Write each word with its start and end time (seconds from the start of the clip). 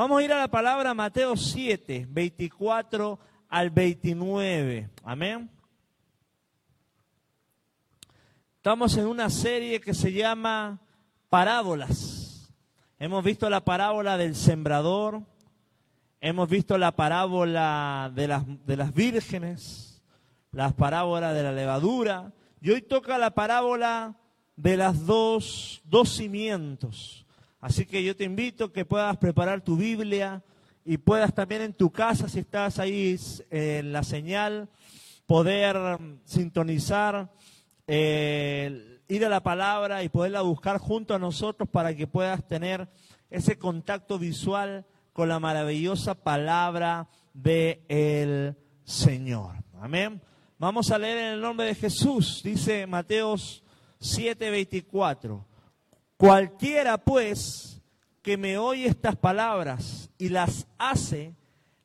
Vamos 0.00 0.18
a 0.18 0.24
ir 0.24 0.32
a 0.32 0.38
la 0.38 0.48
palabra 0.48 0.94
Mateo 0.94 1.36
7, 1.36 2.06
24 2.08 3.18
al 3.50 3.68
29. 3.68 4.88
Amén. 5.04 5.50
Estamos 8.56 8.96
en 8.96 9.06
una 9.06 9.28
serie 9.28 9.78
que 9.78 9.92
se 9.92 10.10
llama 10.10 10.80
Parábolas. 11.28 12.50
Hemos 12.98 13.22
visto 13.22 13.50
la 13.50 13.62
parábola 13.62 14.16
del 14.16 14.36
sembrador, 14.36 15.20
hemos 16.22 16.48
visto 16.48 16.78
la 16.78 16.96
parábola 16.96 18.10
de 18.14 18.26
las, 18.26 18.44
de 18.64 18.76
las 18.78 18.94
vírgenes, 18.94 20.02
las 20.50 20.72
parábolas 20.72 21.34
de 21.34 21.42
la 21.42 21.52
levadura, 21.52 22.32
y 22.62 22.70
hoy 22.70 22.80
toca 22.80 23.18
la 23.18 23.32
parábola 23.34 24.16
de 24.56 24.78
las 24.78 25.04
dos, 25.04 25.82
dos 25.84 26.08
cimientos. 26.08 27.19
Así 27.60 27.84
que 27.86 28.02
yo 28.02 28.16
te 28.16 28.24
invito 28.24 28.72
que 28.72 28.84
puedas 28.84 29.16
preparar 29.18 29.60
tu 29.60 29.76
Biblia 29.76 30.42
y 30.84 30.96
puedas 30.96 31.34
también 31.34 31.62
en 31.62 31.74
tu 31.74 31.90
casa, 31.90 32.28
si 32.28 32.40
estás 32.40 32.78
ahí 32.78 33.18
en 33.50 33.92
la 33.92 34.02
señal, 34.02 34.68
poder 35.26 35.98
sintonizar, 36.24 37.30
eh, 37.86 38.98
ir 39.08 39.26
a 39.26 39.28
la 39.28 39.42
palabra 39.42 40.02
y 40.02 40.08
poderla 40.08 40.40
buscar 40.40 40.78
junto 40.78 41.14
a 41.14 41.18
nosotros 41.18 41.68
para 41.68 41.94
que 41.94 42.06
puedas 42.06 42.46
tener 42.48 42.88
ese 43.28 43.58
contacto 43.58 44.18
visual 44.18 44.86
con 45.12 45.28
la 45.28 45.38
maravillosa 45.38 46.14
palabra 46.14 47.08
del 47.34 47.80
el 47.88 48.56
Señor. 48.84 49.56
Amén. 49.80 50.20
Vamos 50.58 50.90
a 50.90 50.98
leer 50.98 51.18
en 51.18 51.24
el 51.34 51.40
nombre 51.40 51.66
de 51.66 51.74
Jesús, 51.74 52.42
dice 52.42 52.86
Mateos 52.86 53.62
7:24. 54.00 55.44
Cualquiera 56.20 56.98
pues 56.98 57.80
que 58.20 58.36
me 58.36 58.58
oye 58.58 58.84
estas 58.84 59.16
palabras 59.16 60.10
y 60.18 60.28
las 60.28 60.66
hace, 60.76 61.34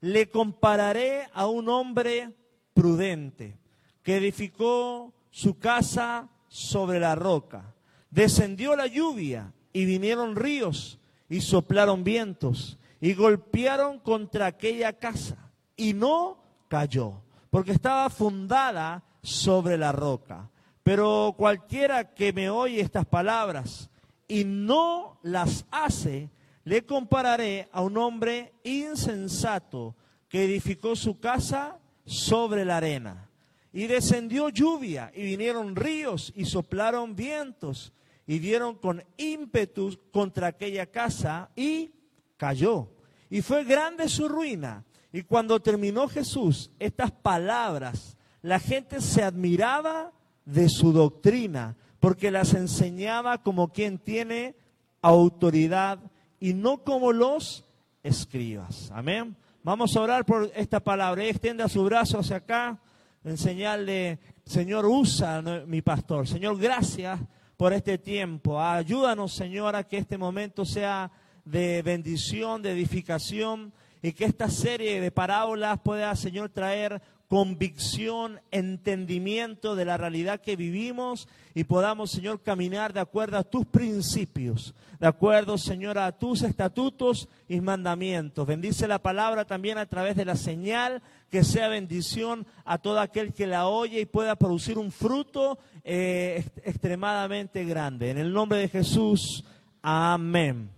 le 0.01 0.29
compararé 0.29 1.29
a 1.33 1.47
un 1.47 1.69
hombre 1.69 2.35
prudente 2.73 3.57
que 4.03 4.17
edificó 4.17 5.13
su 5.29 5.57
casa 5.57 6.27
sobre 6.49 6.99
la 6.99 7.15
roca. 7.15 7.75
Descendió 8.09 8.75
la 8.75 8.87
lluvia 8.87 9.53
y 9.71 9.85
vinieron 9.85 10.35
ríos 10.35 10.99
y 11.29 11.39
soplaron 11.39 12.03
vientos 12.03 12.77
y 12.99 13.13
golpearon 13.13 13.99
contra 13.99 14.47
aquella 14.47 14.91
casa 14.91 15.49
y 15.77 15.93
no 15.93 16.43
cayó, 16.67 17.21
porque 17.49 17.71
estaba 17.71 18.09
fundada 18.09 19.01
sobre 19.23 19.77
la 19.77 19.93
roca. 19.93 20.49
Pero 20.83 21.35
cualquiera 21.37 22.13
que 22.13 22.33
me 22.33 22.49
oye 22.49 22.81
estas 22.81 23.05
palabras 23.05 23.89
y 24.27 24.43
no 24.43 25.19
las 25.23 25.65
hace, 25.71 26.29
le 26.63 26.85
compararé 26.85 27.69
a 27.71 27.81
un 27.81 27.97
hombre 27.97 28.53
insensato 28.63 29.95
que 30.29 30.43
edificó 30.45 30.95
su 30.95 31.19
casa 31.19 31.79
sobre 32.05 32.65
la 32.65 32.77
arena. 32.77 33.29
Y 33.71 33.87
descendió 33.87 34.49
lluvia 34.49 35.11
y 35.13 35.23
vinieron 35.23 35.75
ríos 35.75 36.31
y 36.35 36.45
soplaron 36.45 37.15
vientos 37.15 37.93
y 38.25 38.39
dieron 38.39 38.75
con 38.75 39.03
ímpetu 39.17 39.99
contra 40.11 40.47
aquella 40.47 40.85
casa 40.85 41.49
y 41.55 41.91
cayó. 42.37 42.89
Y 43.29 43.41
fue 43.41 43.63
grande 43.63 44.07
su 44.09 44.27
ruina. 44.27 44.85
Y 45.11 45.23
cuando 45.23 45.61
terminó 45.61 46.07
Jesús 46.07 46.71
estas 46.79 47.11
palabras, 47.11 48.17
la 48.41 48.59
gente 48.59 49.01
se 49.01 49.23
admiraba 49.23 50.11
de 50.45 50.69
su 50.69 50.91
doctrina, 50.91 51.75
porque 52.05 52.29
las 52.29 52.53
enseñaba 52.53 53.41
como 53.41 53.69
quien 53.69 53.97
tiene 53.97 54.53
autoridad 55.01 55.97
y 56.39 56.53
no 56.53 56.83
como 56.83 57.11
los 57.11 57.65
escribas. 58.03 58.91
Amén. 58.93 59.35
Vamos 59.63 59.97
a 59.97 60.01
orar 60.01 60.23
por 60.23 60.51
esta 60.55 60.79
palabra. 60.79 61.25
Extienda 61.25 61.67
su 61.67 61.83
brazo 61.83 62.19
hacia 62.19 62.35
acá 62.35 62.79
en 63.23 63.39
señal 63.39 63.87
de, 63.87 64.19
Señor, 64.45 64.85
usa 64.85 65.41
mi 65.65 65.81
pastor. 65.81 66.27
Señor, 66.27 66.59
gracias 66.59 67.19
por 67.57 67.73
este 67.73 67.97
tiempo. 67.97 68.61
Ayúdanos, 68.61 69.33
Señor, 69.33 69.75
a 69.75 69.83
que 69.83 69.97
este 69.97 70.19
momento 70.19 70.63
sea 70.63 71.09
de 71.43 71.81
bendición, 71.81 72.61
de 72.61 72.73
edificación 72.73 73.73
y 74.03 74.13
que 74.13 74.25
esta 74.25 74.47
serie 74.47 75.01
de 75.01 75.09
parábolas 75.09 75.79
pueda, 75.79 76.15
Señor, 76.15 76.51
traer 76.51 77.01
convicción, 77.35 78.39
entendimiento 78.49 79.75
de 79.75 79.83
la 79.83 79.97
realidad 79.97 80.39
que 80.39 80.55
vivimos 80.55 81.27
y 81.53 81.65
podamos, 81.65 82.09
Señor, 82.09 82.41
caminar 82.41 82.93
de 82.93 83.01
acuerdo 83.01 83.37
a 83.37 83.43
tus 83.43 83.65
principios, 83.65 84.73
de 85.01 85.07
acuerdo, 85.07 85.57
Señor, 85.57 85.97
a 85.97 86.13
tus 86.13 86.43
estatutos 86.43 87.27
y 87.49 87.59
mandamientos. 87.59 88.47
Bendice 88.47 88.87
la 88.87 88.99
palabra 88.99 89.43
también 89.43 89.77
a 89.77 89.85
través 89.85 90.15
de 90.15 90.23
la 90.23 90.37
señal, 90.37 91.01
que 91.29 91.43
sea 91.43 91.67
bendición 91.67 92.47
a 92.63 92.77
todo 92.77 93.01
aquel 93.01 93.33
que 93.33 93.47
la 93.47 93.67
oye 93.67 93.99
y 93.99 94.05
pueda 94.05 94.37
producir 94.37 94.77
un 94.77 94.89
fruto 94.89 95.59
eh, 95.83 96.41
extremadamente 96.63 97.65
grande. 97.65 98.11
En 98.11 98.17
el 98.17 98.31
nombre 98.31 98.59
de 98.59 98.69
Jesús, 98.69 99.43
amén. 99.81 100.69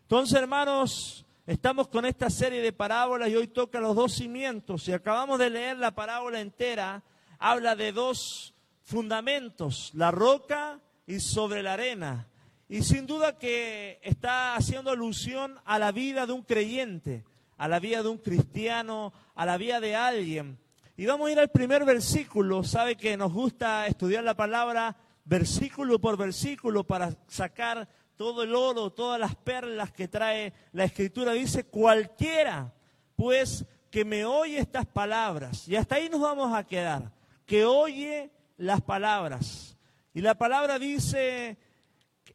Entonces, 0.00 0.38
hermanos, 0.40 1.25
Estamos 1.46 1.86
con 1.86 2.04
esta 2.04 2.28
serie 2.28 2.60
de 2.60 2.72
parábolas 2.72 3.28
y 3.28 3.36
hoy 3.36 3.46
toca 3.46 3.78
los 3.78 3.94
dos 3.94 4.14
cimientos. 4.14 4.88
Y 4.88 4.92
acabamos 4.92 5.38
de 5.38 5.48
leer 5.48 5.76
la 5.78 5.94
parábola 5.94 6.40
entera, 6.40 7.04
habla 7.38 7.76
de 7.76 7.92
dos 7.92 8.52
fundamentos, 8.82 9.92
la 9.94 10.10
roca 10.10 10.80
y 11.06 11.20
sobre 11.20 11.62
la 11.62 11.74
arena. 11.74 12.26
Y 12.68 12.82
sin 12.82 13.06
duda 13.06 13.38
que 13.38 14.00
está 14.02 14.56
haciendo 14.56 14.90
alusión 14.90 15.60
a 15.64 15.78
la 15.78 15.92
vida 15.92 16.26
de 16.26 16.32
un 16.32 16.42
creyente, 16.42 17.24
a 17.58 17.68
la 17.68 17.78
vida 17.78 18.02
de 18.02 18.08
un 18.08 18.18
cristiano, 18.18 19.12
a 19.36 19.46
la 19.46 19.56
vida 19.56 19.78
de 19.78 19.94
alguien. 19.94 20.58
Y 20.96 21.06
vamos 21.06 21.28
a 21.28 21.32
ir 21.32 21.38
al 21.38 21.50
primer 21.50 21.84
versículo. 21.84 22.64
Sabe 22.64 22.96
que 22.96 23.16
nos 23.16 23.32
gusta 23.32 23.86
estudiar 23.86 24.24
la 24.24 24.34
palabra 24.34 24.96
versículo 25.24 26.00
por 26.00 26.16
versículo 26.16 26.82
para 26.82 27.16
sacar 27.28 27.88
todo 28.16 28.42
el 28.42 28.54
oro, 28.54 28.92
todas 28.92 29.20
las 29.20 29.34
perlas 29.36 29.92
que 29.92 30.08
trae 30.08 30.52
la 30.72 30.84
escritura. 30.84 31.32
Dice, 31.32 31.64
cualquiera, 31.64 32.72
pues, 33.14 33.64
que 33.90 34.04
me 34.04 34.24
oye 34.24 34.58
estas 34.58 34.86
palabras, 34.86 35.68
y 35.68 35.76
hasta 35.76 35.96
ahí 35.96 36.08
nos 36.08 36.20
vamos 36.20 36.54
a 36.54 36.64
quedar, 36.64 37.12
que 37.46 37.64
oye 37.64 38.30
las 38.56 38.80
palabras. 38.82 39.76
Y 40.12 40.20
la 40.20 40.36
palabra 40.36 40.78
dice 40.78 41.58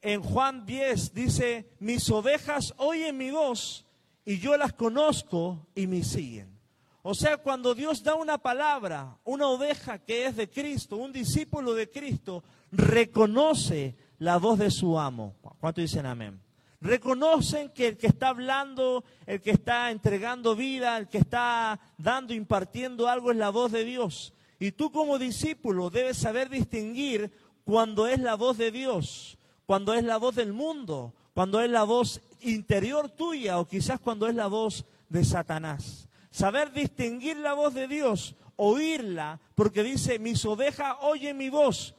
en 0.01 0.21
Juan 0.23 0.65
10, 0.65 1.13
dice, 1.13 1.69
mis 1.79 2.09
ovejas 2.09 2.73
oyen 2.77 3.17
mi 3.17 3.31
voz 3.31 3.85
y 4.25 4.39
yo 4.39 4.57
las 4.57 4.73
conozco 4.73 5.67
y 5.75 5.87
me 5.87 6.03
siguen. 6.03 6.59
O 7.03 7.15
sea, 7.15 7.37
cuando 7.37 7.73
Dios 7.73 8.03
da 8.03 8.13
una 8.15 8.37
palabra, 8.37 9.17
una 9.23 9.47
oveja 9.47 9.99
que 9.99 10.27
es 10.27 10.35
de 10.35 10.49
Cristo, 10.49 10.97
un 10.97 11.11
discípulo 11.11 11.73
de 11.73 11.89
Cristo, 11.89 12.43
reconoce 12.71 13.95
la 14.21 14.37
voz 14.37 14.59
de 14.59 14.69
su 14.69 14.99
amo. 14.99 15.35
¿Cuánto 15.59 15.81
dicen 15.81 16.05
amén? 16.05 16.39
Reconocen 16.79 17.69
que 17.69 17.87
el 17.87 17.97
que 17.97 18.05
está 18.05 18.29
hablando, 18.29 19.03
el 19.25 19.41
que 19.41 19.49
está 19.49 19.89
entregando 19.89 20.55
vida, 20.55 20.95
el 20.97 21.07
que 21.07 21.17
está 21.17 21.79
dando, 21.97 22.31
impartiendo 22.31 23.07
algo 23.07 23.31
es 23.31 23.37
la 23.37 23.49
voz 23.49 23.71
de 23.71 23.83
Dios. 23.83 24.33
Y 24.59 24.73
tú 24.73 24.91
como 24.91 25.17
discípulo 25.17 25.89
debes 25.89 26.17
saber 26.17 26.49
distinguir 26.49 27.31
cuando 27.63 28.05
es 28.05 28.19
la 28.19 28.35
voz 28.35 28.59
de 28.59 28.69
Dios, 28.69 29.39
cuando 29.65 29.95
es 29.95 30.03
la 30.03 30.17
voz 30.17 30.35
del 30.35 30.53
mundo, 30.53 31.15
cuando 31.33 31.59
es 31.59 31.71
la 31.71 31.83
voz 31.83 32.21
interior 32.41 33.09
tuya 33.09 33.57
o 33.57 33.67
quizás 33.67 33.99
cuando 33.99 34.27
es 34.27 34.35
la 34.35 34.45
voz 34.45 34.85
de 35.09 35.25
Satanás. 35.25 36.09
Saber 36.29 36.71
distinguir 36.71 37.37
la 37.37 37.53
voz 37.53 37.73
de 37.73 37.87
Dios, 37.87 38.35
oírla, 38.55 39.39
porque 39.55 39.81
dice, 39.81 40.19
mis 40.19 40.45
ovejas 40.45 40.95
oyen 41.01 41.37
mi 41.37 41.49
voz 41.49 41.95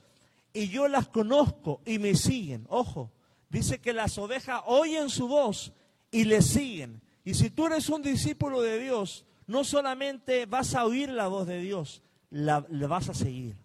y 0.53 0.69
yo 0.69 0.89
las 0.89 1.09
conozco 1.09 1.81
y 1.85 1.99
me 1.99 2.15
siguen. 2.15 2.67
Ojo, 2.69 3.13
dice 3.49 3.81
que 3.81 3.93
las 3.93 4.19
ovejas 4.19 4.63
oyen 4.67 5.11
su 5.11 5.29
voz 5.29 5.73
y 6.11 6.25
le 6.25 6.43
siguen. 6.43 7.03
Y 7.25 7.35
si 7.35 7.51
tú 7.51 7.67
eres 7.67 7.89
un 7.89 8.03
discípulo 8.03 8.61
de 8.63 8.79
Dios, 8.79 9.25
no 9.47 9.65
solamente 9.65 10.47
vas 10.47 10.75
a 10.75 10.85
oír 10.85 11.09
la 11.11 11.29
voz 11.29 11.47
de 11.47 11.61
Dios, 11.61 12.03
la, 12.31 12.61
vas 12.61 13.09
a 13.09 13.15
seguir. 13.15 13.57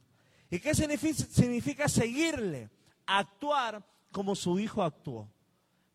¿Y 0.50 0.60
qué 0.60 0.74
significa 0.74 1.88
seguirle? 1.90 2.70
Actuar 3.06 3.86
como 4.12 4.36
su 4.36 4.60
hijo 4.60 4.84
actuó. 4.84 5.30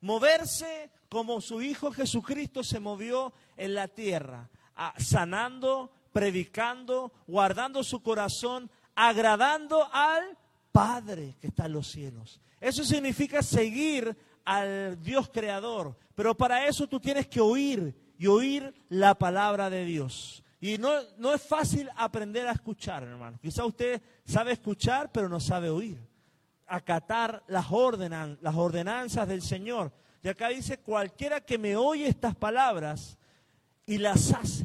Moverse 0.01 0.91
como 1.09 1.41
su 1.41 1.63
hijo 1.63 1.93
Jesucristo 1.93 2.65
se 2.65 2.81
movió 2.81 3.33
en 3.57 3.75
la 3.75 3.89
tierra, 3.89 4.51
sanando, 4.99 5.93
predicando, 6.13 7.13
guardando 7.27 7.85
su 7.85 8.03
corazón, 8.03 8.71
agradando 8.95 9.89
al 9.93 10.39
Padre 10.73 11.37
que 11.41 11.49
está 11.49 11.67
en 11.67 11.73
los 11.75 11.87
cielos. 11.87 12.41
Eso 12.61 12.83
significa 12.83 13.43
seguir 13.43 14.17
al 14.45 15.01
Dios 15.03 15.29
creador. 15.29 15.97
Pero 16.15 16.37
para 16.37 16.67
eso 16.67 16.89
tú 16.89 16.99
tienes 16.99 17.27
que 17.27 17.41
oír 17.41 17.95
y 18.19 18.27
oír 18.27 18.75
la 18.89 19.15
palabra 19.15 19.71
de 19.71 19.85
Dios. 19.85 20.43
Y 20.61 20.79
no, 20.79 20.93
no 21.19 21.35
es 21.35 21.43
fácil 21.43 21.91
aprender 21.97 22.47
a 22.47 22.53
escuchar, 22.53 23.03
hermano. 23.03 23.39
Quizá 23.43 23.65
usted 23.65 24.01
sabe 24.25 24.53
escuchar, 24.53 25.11
pero 25.11 25.29
no 25.29 25.41
sabe 25.41 25.71
oír. 25.71 25.99
Acatar 26.67 27.43
las, 27.49 27.67
las 27.69 28.55
ordenanzas 28.55 29.27
del 29.29 29.43
Señor. 29.43 29.93
Y 30.23 30.29
acá 30.29 30.49
dice, 30.49 30.79
cualquiera 30.79 31.41
que 31.41 31.59
me 31.59 31.77
oye 31.77 32.07
estas 32.07 32.37
palabras 32.37 33.19
y 33.87 33.99
las 33.99 34.33
hace. 34.33 34.65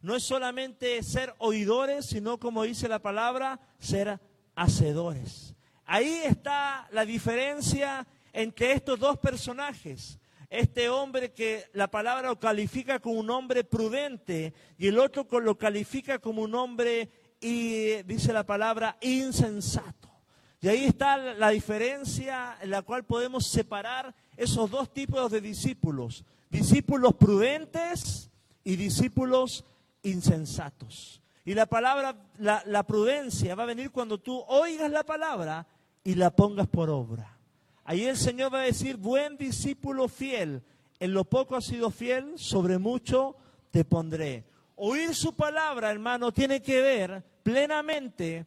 No 0.00 0.16
es 0.16 0.22
solamente 0.22 1.02
ser 1.02 1.34
oidores, 1.38 2.06
sino 2.06 2.38
como 2.38 2.62
dice 2.62 2.88
la 2.88 3.00
palabra, 3.00 3.60
ser 3.78 4.18
hacedores. 4.56 5.54
Ahí 5.84 6.22
está 6.24 6.88
la 6.90 7.04
diferencia 7.04 8.04
entre 8.32 8.72
estos 8.72 8.98
dos 8.98 9.18
personajes. 9.18 10.18
Este 10.50 10.88
hombre 10.88 11.32
que 11.32 11.64
la 11.72 11.88
palabra 11.88 12.28
lo 12.28 12.40
califica 12.40 12.98
como 12.98 13.20
un 13.20 13.30
hombre 13.30 13.62
prudente 13.62 14.52
y 14.78 14.88
el 14.88 14.98
otro 14.98 15.26
lo 15.40 15.56
califica 15.56 16.18
como 16.18 16.42
un 16.42 16.54
hombre, 16.54 17.10
y 17.40 18.02
dice 18.04 18.32
la 18.32 18.44
palabra, 18.44 18.96
insensato. 19.00 20.10
Y 20.60 20.68
ahí 20.68 20.84
está 20.84 21.16
la 21.16 21.50
diferencia 21.50 22.56
en 22.60 22.70
la 22.70 22.82
cual 22.82 23.04
podemos 23.04 23.46
separar 23.46 24.14
esos 24.36 24.70
dos 24.70 24.92
tipos 24.92 25.30
de 25.30 25.40
discípulos. 25.40 26.24
Discípulos 26.50 27.14
prudentes 27.14 28.30
y 28.64 28.76
discípulos 28.76 29.64
insensatos. 30.02 31.20
Y 31.46 31.54
la 31.54 31.66
palabra, 31.66 32.16
la, 32.38 32.82
prudencia 32.82 33.54
va 33.54 33.62
a 33.62 33.66
venir 33.66 33.92
cuando 33.92 34.18
tú 34.18 34.42
oigas 34.48 34.90
la 34.90 35.04
palabra 35.04 35.64
y 36.02 36.16
la 36.16 36.34
pongas 36.34 36.66
por 36.66 36.90
obra. 36.90 37.38
Ahí 37.84 38.04
el 38.04 38.16
Señor 38.16 38.52
va 38.52 38.62
a 38.62 38.64
decir, 38.64 38.96
buen 38.96 39.36
discípulo 39.36 40.08
fiel, 40.08 40.64
en 40.98 41.14
lo 41.14 41.22
poco 41.22 41.54
has 41.54 41.66
sido 41.66 41.92
fiel, 41.92 42.32
sobre 42.36 42.78
mucho 42.78 43.36
te 43.70 43.84
pondré. 43.84 44.44
Oír 44.74 45.14
su 45.14 45.36
palabra, 45.36 45.92
hermano, 45.92 46.32
tiene 46.32 46.60
que 46.60 46.82
ver 46.82 47.24
plenamente 47.44 48.44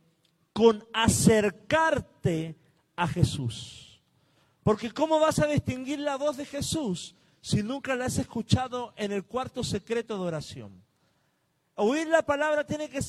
con 0.52 0.86
acercarte 0.92 2.58
a 2.98 3.08
Jesús. 3.08 4.02
Porque 4.62 4.92
¿cómo 4.92 5.22
vas 5.22 5.40
a 5.40 5.48
distinguir 5.48 6.00
la 6.00 6.18
voz 6.18 6.36
de 6.36 6.46
Jesús 6.46 7.16
si 7.40 7.64
nunca 7.64 7.96
la 7.96 8.06
has 8.08 8.18
escuchado 8.18 8.94
en 8.98 9.14
el 9.14 9.24
cuarto 9.24 9.64
secreto 9.64 10.16
de 10.16 10.28
oración? 10.28 10.89
Oír 11.82 12.08
la 12.08 12.24
palabra 12.24 12.66
tiene 12.66 12.90
que, 12.90 13.00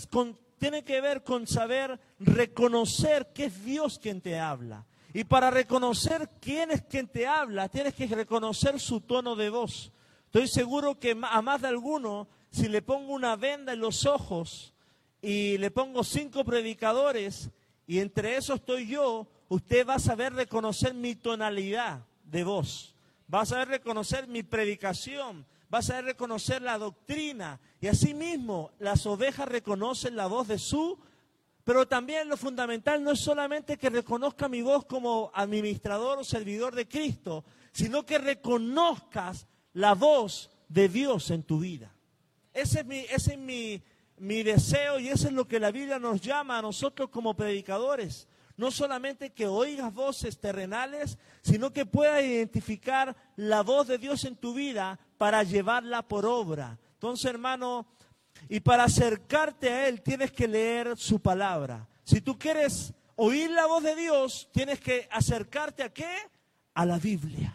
tiene 0.58 0.84
que 0.84 1.00
ver 1.00 1.24
con 1.24 1.46
saber 1.46 1.98
reconocer 2.20 3.32
que 3.32 3.46
es 3.46 3.64
Dios 3.64 3.98
quien 3.98 4.20
te 4.20 4.38
habla. 4.38 4.86
Y 5.12 5.24
para 5.24 5.50
reconocer 5.50 6.30
quién 6.40 6.70
es 6.70 6.82
quien 6.82 7.08
te 7.08 7.26
habla, 7.26 7.68
tienes 7.68 7.94
que 7.94 8.06
reconocer 8.06 8.78
su 8.78 9.00
tono 9.00 9.34
de 9.34 9.50
voz. 9.50 9.90
Estoy 10.26 10.46
seguro 10.46 11.00
que 11.00 11.18
a 11.20 11.42
más 11.42 11.62
de 11.62 11.66
alguno, 11.66 12.28
si 12.52 12.68
le 12.68 12.80
pongo 12.80 13.12
una 13.12 13.34
venda 13.34 13.72
en 13.72 13.80
los 13.80 14.06
ojos 14.06 14.72
y 15.20 15.58
le 15.58 15.72
pongo 15.72 16.04
cinco 16.04 16.44
predicadores 16.44 17.50
y 17.88 17.98
entre 17.98 18.36
esos 18.36 18.60
estoy 18.60 18.86
yo, 18.86 19.26
usted 19.48 19.84
va 19.84 19.94
a 19.94 19.98
saber 19.98 20.32
reconocer 20.32 20.94
mi 20.94 21.16
tonalidad 21.16 22.06
de 22.22 22.44
voz, 22.44 22.94
va 23.32 23.40
a 23.40 23.46
saber 23.46 23.66
reconocer 23.66 24.28
mi 24.28 24.44
predicación, 24.44 25.44
va 25.72 25.78
a 25.78 26.00
reconocer 26.00 26.62
la 26.62 26.78
doctrina 26.78 27.60
y 27.80 27.86
asimismo 27.86 28.72
las 28.78 29.06
ovejas 29.06 29.48
reconocen 29.48 30.16
la 30.16 30.26
voz 30.26 30.48
de 30.48 30.58
su 30.58 30.98
pero 31.64 31.86
también 31.86 32.28
lo 32.28 32.36
fundamental 32.36 33.02
no 33.02 33.12
es 33.12 33.20
solamente 33.20 33.76
que 33.76 33.90
reconozca 33.90 34.48
mi 34.48 34.62
voz 34.62 34.86
como 34.86 35.30
administrador 35.34 36.18
o 36.18 36.24
servidor 36.24 36.74
de 36.74 36.88
Cristo, 36.88 37.44
sino 37.72 38.04
que 38.04 38.18
reconozcas 38.18 39.46
la 39.74 39.94
voz 39.94 40.50
de 40.68 40.88
Dios 40.88 41.30
en 41.30 41.42
tu 41.42 41.60
vida. 41.60 41.94
Ese 42.52 42.80
es 42.80 42.86
mi, 42.86 42.98
ese 42.98 43.34
es 43.34 43.38
mi, 43.38 43.82
mi 44.18 44.42
deseo 44.42 44.98
y 44.98 45.08
eso 45.08 45.28
es 45.28 45.32
lo 45.32 45.46
que 45.46 45.60
la 45.60 45.70
Biblia 45.70 45.98
nos 45.98 46.20
llama 46.20 46.58
a 46.58 46.62
nosotros 46.62 47.10
como 47.10 47.34
predicadores. 47.34 48.26
No 48.56 48.70
solamente 48.70 49.30
que 49.30 49.46
oigas 49.46 49.94
voces 49.94 50.38
terrenales, 50.38 51.18
sino 51.40 51.72
que 51.72 51.86
puedas 51.86 52.22
identificar 52.24 53.16
la 53.36 53.62
voz 53.62 53.86
de 53.86 53.98
Dios 53.98 54.24
en 54.24 54.36
tu 54.36 54.54
vida 54.54 54.98
para 55.20 55.42
llevarla 55.42 56.00
por 56.00 56.24
obra. 56.24 56.78
Entonces, 56.94 57.26
hermano, 57.26 57.86
y 58.48 58.60
para 58.60 58.84
acercarte 58.84 59.68
a 59.68 59.86
Él 59.86 60.00
tienes 60.00 60.32
que 60.32 60.48
leer 60.48 60.96
su 60.96 61.20
palabra. 61.20 61.86
Si 62.04 62.22
tú 62.22 62.38
quieres 62.38 62.94
oír 63.16 63.50
la 63.50 63.66
voz 63.66 63.82
de 63.82 63.94
Dios, 63.96 64.48
tienes 64.50 64.80
que 64.80 65.06
acercarte 65.10 65.82
a 65.82 65.92
qué? 65.92 66.08
A 66.72 66.86
la 66.86 66.98
Biblia. 66.98 67.54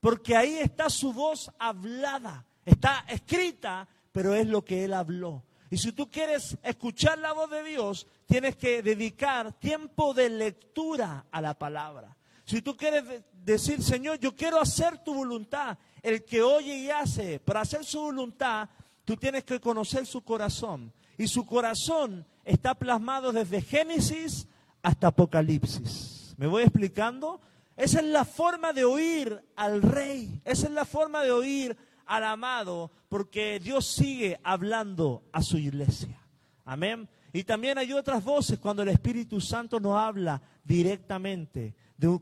Porque 0.00 0.34
ahí 0.34 0.54
está 0.54 0.88
su 0.88 1.12
voz 1.12 1.50
hablada. 1.58 2.46
Está 2.64 3.04
escrita, 3.06 3.86
pero 4.10 4.32
es 4.32 4.46
lo 4.46 4.64
que 4.64 4.82
Él 4.86 4.94
habló. 4.94 5.44
Y 5.68 5.76
si 5.76 5.92
tú 5.92 6.08
quieres 6.08 6.56
escuchar 6.62 7.18
la 7.18 7.34
voz 7.34 7.50
de 7.50 7.62
Dios, 7.62 8.06
tienes 8.24 8.56
que 8.56 8.82
dedicar 8.82 9.52
tiempo 9.58 10.14
de 10.14 10.30
lectura 10.30 11.26
a 11.30 11.42
la 11.42 11.52
palabra. 11.58 12.16
Si 12.46 12.62
tú 12.62 12.74
quieres 12.74 13.04
decir, 13.32 13.82
Señor, 13.82 14.18
yo 14.18 14.34
quiero 14.34 14.58
hacer 14.58 15.04
tu 15.04 15.12
voluntad, 15.12 15.76
el 16.02 16.24
que 16.24 16.42
oye 16.42 16.76
y 16.76 16.90
hace, 16.90 17.38
para 17.40 17.60
hacer 17.60 17.84
su 17.84 18.00
voluntad, 18.00 18.68
Tú 19.04 19.16
tienes 19.16 19.44
que 19.44 19.60
conocer 19.60 20.06
su 20.06 20.22
corazón. 20.22 20.92
Y 21.18 21.26
su 21.26 21.44
corazón 21.44 22.24
está 22.44 22.74
plasmado 22.74 23.32
desde 23.32 23.60
Génesis 23.60 24.48
hasta 24.82 25.08
Apocalipsis. 25.08 26.34
¿Me 26.38 26.46
voy 26.46 26.62
explicando? 26.62 27.40
Esa 27.76 28.00
es 28.00 28.06
la 28.06 28.24
forma 28.24 28.72
de 28.72 28.84
oír 28.84 29.42
al 29.56 29.82
rey. 29.82 30.40
Esa 30.44 30.66
es 30.66 30.72
la 30.72 30.84
forma 30.84 31.22
de 31.22 31.32
oír 31.32 31.76
al 32.06 32.24
amado, 32.24 32.90
porque 33.08 33.60
Dios 33.60 33.86
sigue 33.86 34.38
hablando 34.42 35.22
a 35.32 35.42
su 35.42 35.58
iglesia. 35.58 36.18
Amén. 36.64 37.08
Y 37.32 37.44
también 37.44 37.78
hay 37.78 37.92
otras 37.92 38.22
voces 38.22 38.58
cuando 38.58 38.82
el 38.82 38.88
Espíritu 38.90 39.40
Santo 39.40 39.80
nos 39.80 39.98
habla 39.98 40.40
directamente, 40.64 41.74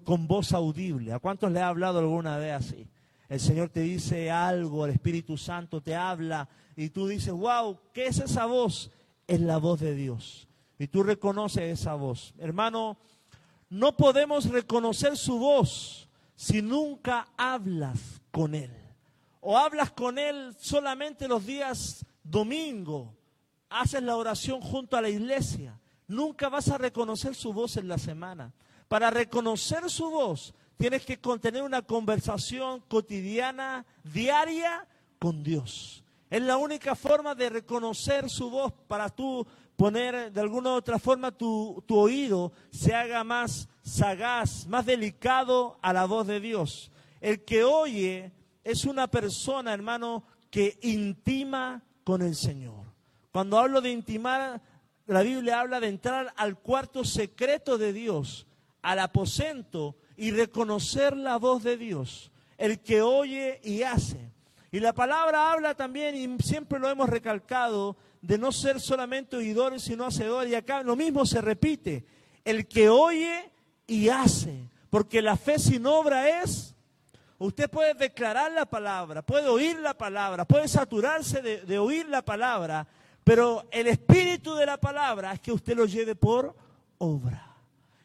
con 0.05 0.27
voz 0.27 0.53
audible. 0.53 1.13
¿A 1.13 1.19
cuántos 1.19 1.51
le 1.51 1.61
ha 1.61 1.69
hablado 1.69 1.99
alguna 1.99 2.37
vez 2.37 2.53
así? 2.53 2.87
El 3.31 3.39
Señor 3.39 3.69
te 3.69 3.81
dice 3.81 4.29
algo, 4.29 4.85
el 4.85 4.91
Espíritu 4.91 5.39
Santo 5.39 5.81
te 5.81 5.95
habla 5.95 6.49
y 6.75 6.89
tú 6.89 7.07
dices, 7.07 7.33
wow, 7.33 7.79
¿qué 7.95 8.09
es 8.09 8.19
esa 8.19 8.45
voz? 8.47 8.91
Es 9.29 9.41
la 9.41 9.59
voz 9.59 9.79
de 9.79 9.95
Dios. 9.95 10.49
Y 10.81 10.89
tú 10.89 11.05
reconoces 11.05 11.81
esa 11.81 11.95
voz. 11.95 12.35
Hermano, 12.39 12.99
no 13.69 13.97
podemos 13.97 14.47
reconocer 14.47 15.17
su 15.17 15.39
voz 15.39 16.09
si 16.35 16.61
nunca 16.61 17.29
hablas 17.37 18.21
con 18.33 18.53
Él. 18.57 18.73
O 19.41 19.57
hablas 19.57 19.93
con 19.93 20.19
Él 20.19 20.57
solamente 20.59 21.29
los 21.29 21.47
días 21.47 22.05
domingo, 22.25 23.15
haces 23.69 24.03
la 24.03 24.17
oración 24.17 24.61
junto 24.61 24.97
a 24.97 25.03
la 25.03 25.09
iglesia. 25.09 25.79
Nunca 26.09 26.49
vas 26.49 26.69
a 26.69 26.79
reconocer 26.79 27.37
su 27.37 27.53
voz 27.53 27.77
en 27.77 27.87
la 27.87 27.97
semana. 27.97 28.53
Para 28.89 29.09
reconocer 29.09 29.89
su 29.89 30.11
voz, 30.11 30.53
tienes 30.81 31.05
que 31.05 31.21
contener 31.21 31.63
una 31.63 31.83
conversación 31.83 32.81
cotidiana, 32.89 33.85
diaria, 34.03 34.89
con 35.19 35.43
Dios. 35.43 36.03
Es 36.31 36.41
la 36.41 36.57
única 36.57 36.95
forma 36.95 37.35
de 37.35 37.51
reconocer 37.51 38.31
su 38.31 38.49
voz 38.49 38.73
para 38.89 39.11
tú 39.11 39.47
poner 39.77 40.33
de 40.33 40.41
alguna 40.41 40.71
u 40.71 40.73
otra 40.77 40.99
forma 40.99 41.33
tu, 41.33 41.85
tu, 41.87 41.99
oído 41.99 42.53
se 42.71 42.95
haga 42.95 43.23
más 43.25 43.69
sagaz, 43.83 44.67
más 44.69 44.87
delicado 44.87 45.79
a 45.83 45.93
la 45.93 46.07
voz 46.07 46.27
de 46.27 46.41
Dios. 46.41 46.91
El 47.21 47.45
que 47.45 47.63
oye 47.63 48.33
es 48.65 48.87
una 48.87 49.07
persona, 49.07 49.75
hermano, 49.75 50.25
que 50.49 50.79
intima 50.81 51.85
con 52.05 52.23
el 52.23 52.35
Señor. 52.35 52.87
Cuando 53.33 53.59
hablo 53.59 53.83
de 53.83 53.91
intimar, 53.91 54.63
la 55.05 55.21
Biblia 55.21 55.61
habla 55.61 55.79
de 55.79 55.89
entrar 55.89 56.33
al 56.39 56.59
cuarto 56.59 57.05
secreto 57.05 57.77
de 57.77 57.93
Dios, 57.93 58.47
al 58.81 58.99
aposento 59.01 59.97
y 60.21 60.33
reconocer 60.33 61.17
la 61.17 61.39
voz 61.39 61.63
de 61.63 61.79
Dios. 61.79 62.31
El 62.59 62.81
que 62.81 63.01
oye 63.01 63.59
y 63.65 63.85
hace. 63.85 64.31
Y 64.71 64.79
la 64.79 64.93
palabra 64.93 65.51
habla 65.51 65.75
también, 65.75 66.15
y 66.15 66.43
siempre 66.43 66.79
lo 66.79 66.91
hemos 66.91 67.09
recalcado, 67.09 67.97
de 68.21 68.37
no 68.37 68.53
ser 68.53 68.83
solamente 68.83 69.39
oidores, 69.39 69.83
sino 69.83 70.05
hacedores. 70.05 70.53
Y 70.53 70.57
acá 70.57 70.83
lo 70.83 70.95
mismo 70.95 71.25
se 71.25 71.41
repite, 71.41 72.05
el 72.45 72.69
que 72.69 72.91
oye 72.91 73.51
y 73.87 74.11
hace. 74.11 74.69
Porque 74.91 75.23
la 75.23 75.39
fe 75.39 75.59
sin 75.59 75.87
obra 75.87 76.43
es, 76.43 76.75
usted 77.39 77.71
puede 77.71 77.95
declarar 77.95 78.53
la 78.53 78.67
palabra, 78.67 79.23
puede 79.23 79.49
oír 79.49 79.79
la 79.79 79.97
palabra, 79.97 80.45
puede 80.45 80.69
saturarse 80.69 81.41
de, 81.41 81.63
de 81.63 81.79
oír 81.79 82.07
la 82.07 82.21
palabra, 82.21 82.87
pero 83.25 83.67
el 83.71 83.87
espíritu 83.87 84.55
de 84.55 84.67
la 84.67 84.77
palabra 84.77 85.33
es 85.33 85.41
que 85.41 85.51
usted 85.51 85.75
lo 85.75 85.87
lleve 85.87 86.15
por 86.15 86.55
obra. 86.99 87.50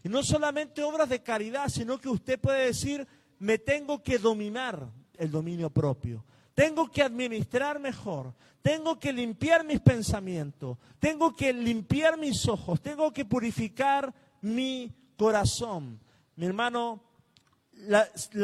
Y 0.05 0.07
no 0.07 0.21
solamente 0.21 0.83
obras 0.83 1.09
de 1.09 1.23
caridad, 1.23 1.67
sino 1.67 1.97
que 1.97 2.07
usted 2.07 2.39
puede 2.39 2.67
decir, 2.67 3.07
me 3.39 3.57
tengo 3.57 4.03
que 4.03 4.19
dominar 4.19 4.87
el 5.17 5.31
dominio 5.31 5.71
propio. 5.71 6.23
Tengo 6.53 6.91
que 6.91 7.01
administrar 7.01 7.79
mejor. 7.79 8.31
Tengo 8.61 8.99
que 8.99 9.11
limpiar 9.11 9.65
mis 9.65 9.79
pensamientos. 9.79 10.77
Tengo 10.99 11.35
que 11.35 11.51
limpiar 11.51 12.19
mis 12.19 12.47
ojos. 12.47 12.79
Tengo 12.81 13.11
que 13.11 13.25
purificar 13.25 14.13
mi 14.41 14.93
corazón. 15.17 15.99
Mi 16.35 16.45
hermano, 16.45 17.01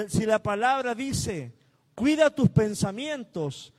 si 0.07 0.25
la 0.25 0.41
palabra 0.41 0.95
dice, 0.95 1.53
cuida 1.93 2.31
tus 2.31 2.49
pensamientos, 2.49 3.71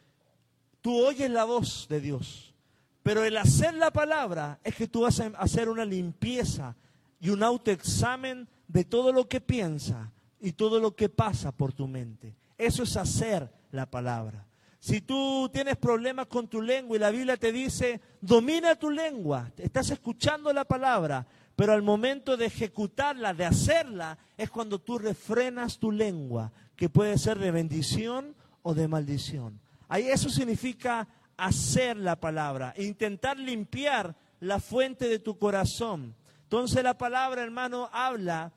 tú 0.80 1.04
oyes 1.04 1.28
la 1.28 1.42
voz 1.42 1.88
de 1.88 2.00
Dios. 2.00 2.54
Pero 3.02 3.24
el 3.24 3.36
hacer 3.36 3.74
la 3.74 3.90
palabra 3.90 4.60
es 4.62 4.76
que 4.76 4.86
tú 4.86 5.00
vas 5.00 5.18
a 5.18 5.26
hacer 5.36 5.68
una 5.68 5.84
limpieza 5.84 6.76
y 7.22 7.30
un 7.30 7.44
autoexamen 7.44 8.48
de 8.66 8.84
todo 8.84 9.12
lo 9.12 9.28
que 9.28 9.40
piensa 9.40 10.12
y 10.40 10.52
todo 10.52 10.80
lo 10.80 10.96
que 10.96 11.08
pasa 11.08 11.52
por 11.52 11.72
tu 11.72 11.86
mente. 11.86 12.34
Eso 12.58 12.82
es 12.82 12.96
hacer 12.96 13.48
la 13.70 13.86
palabra. 13.86 14.44
Si 14.80 15.00
tú 15.00 15.48
tienes 15.52 15.76
problemas 15.76 16.26
con 16.26 16.48
tu 16.48 16.60
lengua 16.60 16.96
y 16.96 16.98
la 17.00 17.12
Biblia 17.12 17.36
te 17.36 17.52
dice, 17.52 18.00
domina 18.20 18.74
tu 18.74 18.90
lengua, 18.90 19.52
estás 19.56 19.90
escuchando 19.90 20.52
la 20.52 20.64
palabra, 20.64 21.24
pero 21.54 21.72
al 21.72 21.82
momento 21.82 22.36
de 22.36 22.46
ejecutarla, 22.46 23.32
de 23.32 23.44
hacerla, 23.44 24.18
es 24.36 24.50
cuando 24.50 24.80
tú 24.80 24.98
refrenas 24.98 25.78
tu 25.78 25.92
lengua, 25.92 26.50
que 26.74 26.88
puede 26.88 27.18
ser 27.18 27.38
de 27.38 27.52
bendición 27.52 28.34
o 28.62 28.74
de 28.74 28.88
maldición. 28.88 29.60
Ahí 29.88 30.08
eso 30.08 30.28
significa 30.28 31.06
hacer 31.36 31.96
la 31.96 32.16
palabra, 32.18 32.74
intentar 32.76 33.38
limpiar 33.38 34.16
la 34.40 34.58
fuente 34.58 35.06
de 35.06 35.20
tu 35.20 35.38
corazón. 35.38 36.16
Entonces 36.52 36.84
la 36.84 36.98
palabra, 36.98 37.42
hermano, 37.42 37.88
habla 37.90 38.52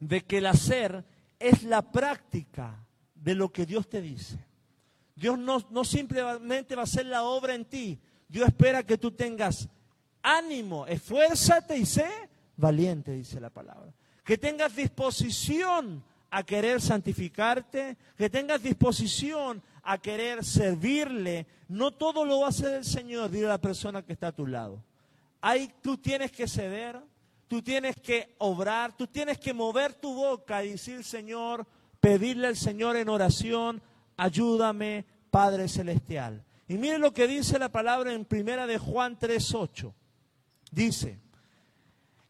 de 0.00 0.20
que 0.20 0.36
el 0.36 0.44
hacer 0.44 1.02
es 1.38 1.62
la 1.62 1.80
práctica 1.80 2.84
de 3.14 3.34
lo 3.34 3.50
que 3.50 3.64
Dios 3.64 3.88
te 3.88 4.02
dice. 4.02 4.38
Dios 5.16 5.38
no, 5.38 5.82
simplemente 5.82 6.74
va 6.74 6.82
a 6.82 6.84
hacer 6.84 7.06
la 7.06 7.22
obra 7.22 7.54
en 7.54 7.64
ti, 7.64 7.98
Dios 8.28 8.48
espera 8.48 8.82
que 8.82 8.98
tú 8.98 9.12
tengas 9.12 9.66
ánimo, 10.20 10.86
esfuérzate 10.86 11.78
y 11.78 11.86
sé 11.86 12.06
valiente, 12.58 13.12
dice 13.12 13.40
la 13.40 13.48
palabra. 13.48 13.94
Que 14.22 14.36
tengas 14.36 14.76
disposición 14.76 16.04
a 16.28 16.42
querer 16.42 16.82
santificarte, 16.82 17.96
que 18.14 18.28
tengas 18.28 18.62
disposición 18.62 19.62
a 19.84 19.96
querer 19.96 20.44
servirle. 20.44 21.46
No 21.66 21.92
todo 21.92 22.26
lo 22.26 22.40
va 22.40 22.48
a 22.48 22.50
hacer 22.50 22.74
el 22.74 22.84
Señor, 22.84 23.30
dile 23.30 23.46
la 23.46 23.58
persona 23.58 24.02
que 24.02 24.12
está 24.12 24.26
a 24.26 24.32
tu 24.32 24.46
lado. 24.46 24.84
Ahí 25.40 25.72
tú 25.80 25.96
tienes 25.96 26.32
que 26.32 26.46
ceder, 26.46 27.00
tú 27.48 27.62
tienes 27.62 27.96
que 27.96 28.34
obrar, 28.38 28.96
tú 28.96 29.06
tienes 29.06 29.38
que 29.38 29.52
mover 29.52 29.94
tu 29.94 30.14
boca 30.14 30.64
y 30.64 30.72
decir, 30.72 31.02
Señor, 31.04 31.66
pedirle 32.00 32.46
al 32.46 32.56
Señor 32.56 32.96
en 32.96 33.08
oración, 33.08 33.82
ayúdame, 34.16 35.06
Padre 35.30 35.68
Celestial. 35.68 36.44
Y 36.68 36.74
mire 36.74 36.98
lo 36.98 37.12
que 37.12 37.26
dice 37.26 37.58
la 37.58 37.72
palabra 37.72 38.12
en 38.12 38.24
primera 38.24 38.66
de 38.66 38.78
Juan 38.78 39.18
3.8. 39.18 39.92
Dice, 40.70 41.18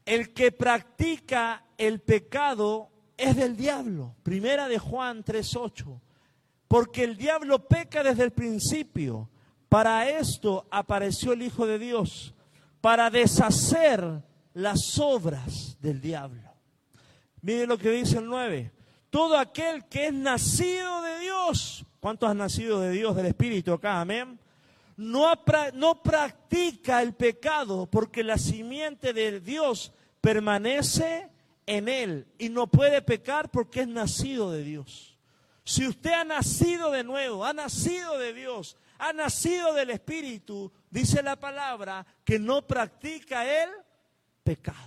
el 0.07 0.33
que 0.33 0.51
practica 0.51 1.65
el 1.77 2.01
pecado 2.01 2.91
es 3.17 3.37
del 3.37 3.57
diablo. 3.57 4.15
Primera 4.23 4.69
de 4.69 4.79
Juan 4.79 5.25
3.8. 5.25 6.01
Porque 6.67 7.05
el 7.05 7.17
diablo 7.17 7.69
peca 7.69 8.03
desde 8.03 8.25
el 8.25 8.33
principio. 8.33 9.29
Para 9.69 10.09
esto 10.09 10.67
apareció 10.71 11.33
el 11.33 11.43
Hijo 11.43 11.67
de 11.67 11.79
Dios, 11.79 12.35
para 12.81 13.11
deshacer 13.11 14.23
las 14.55 14.99
obras 14.99 15.77
del 15.81 16.01
diablo. 16.01 16.51
Mire 17.43 17.67
lo 17.67 17.79
que 17.79 17.91
dice 17.91 18.19
el 18.19 18.27
9. 18.27 18.73
Todo 19.11 19.39
aquel 19.39 19.87
que 19.87 20.07
es 20.07 20.13
nacido 20.13 21.03
de 21.03 21.19
Dios, 21.21 21.85
¿cuántos 22.01 22.29
han 22.29 22.39
nacido 22.39 22.81
de 22.81 22.91
Dios, 22.91 23.17
del 23.17 23.27
Espíritu 23.27 23.73
acá? 23.73 24.01
Amén 24.01 24.39
no, 25.01 25.33
no 25.73 26.03
practica 26.03 27.01
el 27.01 27.15
pecado 27.15 27.87
porque 27.87 28.23
la 28.23 28.37
simiente 28.37 29.15
de 29.15 29.41
Dios 29.41 29.93
permanece 30.21 31.31
en 31.65 31.89
él 31.89 32.27
y 32.39 32.51
no 32.51 32.67
puede 32.67 33.01
pecar 33.01 33.51
porque 33.51 33.81
es 33.81 33.89
nacido 33.89 34.53
de 34.53 34.63
Dios. 34.63 35.17
Si 35.65 35.87
usted 35.87 36.13
ha 36.13 36.25
nacido 36.25 36.91
de 36.91 37.03
nuevo, 37.03 37.47
ha 37.47 37.55
nacido 37.55 38.19
de 38.19 38.35
Dios, 38.35 38.77
ha 38.99 39.15
nacido 39.15 39.73
del 39.73 39.89
Espíritu, 39.89 40.71
dice 40.91 41.23
la 41.23 41.37
palabra 41.37 42.05
que 42.25 42.39
no 42.39 42.67
practica 42.67 43.45
el 43.45 43.71
pecado. 44.43 44.79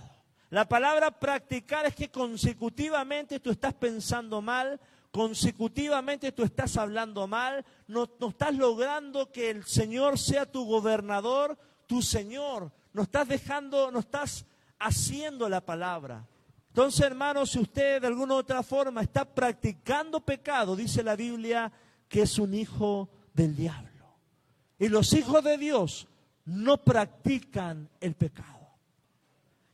La 0.50 0.68
palabra 0.68 1.10
practicar 1.10 1.86
es 1.86 1.96
que 1.96 2.10
consecutivamente 2.10 3.40
tú 3.40 3.50
estás 3.50 3.74
pensando 3.74 4.40
mal, 4.40 4.78
consecutivamente 5.10 6.32
tú 6.32 6.44
estás 6.44 6.76
hablando 6.76 7.26
mal, 7.26 7.64
no, 7.88 8.08
estás 8.28 8.54
logrando 8.54 9.32
que 9.32 9.50
el 9.50 9.64
Señor 9.64 10.18
sea 10.18 10.46
tu 10.46 10.64
gobernador, 10.64 11.58
tu 11.86 12.02
Señor, 12.02 12.70
no 12.92 13.02
estás 13.02 13.26
dejando, 13.26 13.90
no 13.90 14.00
estás 14.00 14.44
haciendo 14.78 15.48
la 15.48 15.60
palabra. 15.60 16.26
Entonces, 16.68 17.00
hermanos, 17.06 17.50
si 17.50 17.60
usted 17.60 18.00
de 18.00 18.06
alguna 18.06 18.34
u 18.34 18.38
otra 18.38 18.62
forma 18.62 19.02
está 19.02 19.24
practicando 19.24 20.20
pecado, 20.20 20.76
dice 20.76 21.02
la 21.02 21.16
Biblia 21.16 21.72
que 22.08 22.22
es 22.22 22.38
un 22.38 22.54
hijo 22.54 23.08
del 23.32 23.56
diablo. 23.56 23.93
Y 24.84 24.90
los 24.90 25.14
hijos 25.14 25.42
de 25.42 25.56
Dios 25.56 26.06
no 26.44 26.76
practican 26.76 27.88
el 28.02 28.14
pecado. 28.14 28.68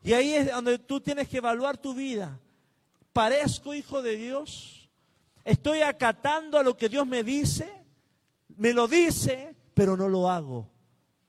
Y 0.04 0.12
ahí 0.12 0.34
es 0.34 0.52
donde 0.52 0.78
tú 0.78 1.00
tienes 1.00 1.26
que 1.26 1.38
evaluar 1.38 1.78
tu 1.78 1.94
vida. 1.94 2.38
¿Parezco 3.12 3.74
hijo 3.74 4.02
de 4.02 4.16
Dios? 4.16 4.88
Estoy 5.42 5.80
acatando 5.80 6.58
a 6.58 6.62
lo 6.62 6.76
que 6.76 6.88
Dios 6.88 7.08
me 7.08 7.24
dice, 7.24 7.68
me 8.56 8.72
lo 8.72 8.86
dice, 8.86 9.56
pero 9.74 9.96
no 9.96 10.08
lo 10.08 10.30
hago. 10.30 10.70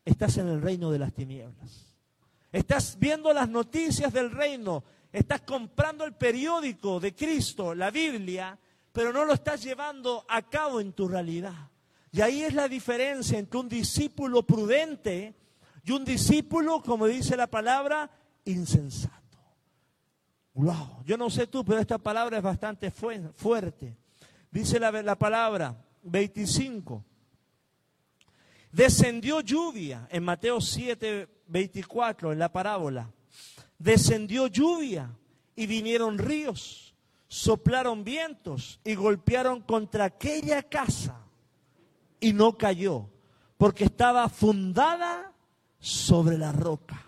Estás 0.05 0.37
en 0.37 0.49
el 0.49 0.61
reino 0.61 0.91
de 0.91 0.99
las 0.99 1.11
tinieblas. 1.11 1.95
Estás 2.51 2.99
viendo 2.99 3.33
las 3.33 3.49
noticias 3.49 4.13
del 4.13 4.29
reino, 4.29 4.83
estás 5.11 5.41
comprando 5.41 6.05
el 6.05 6.13
periódico 6.13 6.99
de 6.99 7.15
Cristo, 7.15 7.73
la 7.73 7.89
Biblia, 7.89 8.59
pero 8.91 9.11
no 9.11 9.25
lo 9.25 9.33
estás 9.33 9.63
llevando 9.63 10.23
a 10.29 10.43
cabo 10.43 10.79
en 10.79 10.93
tu 10.93 11.07
realidad. 11.07 11.71
Y 12.11 12.21
ahí 12.21 12.41
es 12.41 12.53
la 12.53 12.67
diferencia 12.67 13.39
entre 13.39 13.59
un 13.59 13.69
discípulo 13.69 14.43
prudente 14.43 15.33
y 15.83 15.91
un 15.91 16.03
discípulo, 16.03 16.81
como 16.81 17.07
dice 17.07 17.37
la 17.37 17.47
palabra, 17.47 18.11
insensato. 18.43 19.21
Wow, 20.53 21.03
yo 21.05 21.17
no 21.17 21.29
sé 21.29 21.47
tú, 21.47 21.63
pero 21.63 21.79
esta 21.79 21.97
palabra 21.97 22.37
es 22.37 22.43
bastante 22.43 22.91
fuerte. 22.91 23.95
Dice 24.51 24.77
la, 24.79 25.15
palabra 25.15 25.81
25. 26.03 27.05
Descendió 28.73 29.39
lluvia 29.39 30.07
en 30.11 30.23
Mateo 30.23 30.59
7, 30.59 31.29
24, 31.47 32.33
en 32.33 32.39
la 32.39 32.51
parábola. 32.51 33.09
Descendió 33.79 34.47
lluvia 34.47 35.09
y 35.55 35.65
vinieron 35.65 36.17
ríos, 36.17 36.93
soplaron 37.29 38.03
vientos 38.03 38.81
y 38.83 38.95
golpearon 38.95 39.61
contra 39.61 40.05
aquella 40.05 40.61
casa 40.63 41.20
y 42.21 42.31
no 42.31 42.57
cayó, 42.57 43.09
porque 43.57 43.83
estaba 43.83 44.29
fundada 44.29 45.33
sobre 45.79 46.37
la 46.37 46.53
roca. 46.53 47.03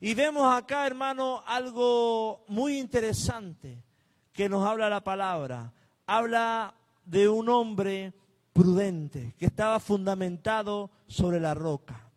Y 0.00 0.14
vemos 0.14 0.52
acá, 0.52 0.84
hermano, 0.88 1.44
algo 1.46 2.44
muy 2.48 2.78
interesante 2.78 3.84
que 4.32 4.48
nos 4.48 4.66
habla 4.66 4.88
la 4.88 5.04
palabra 5.04 5.72
habla 6.08 6.74
de 7.04 7.28
un 7.28 7.48
hombre 7.50 8.14
prudente 8.52 9.34
que 9.38 9.46
estaba 9.46 9.78
fundamentado 9.78 10.90
sobre 11.06 11.38
la 11.38 11.54
roca. 11.54 12.10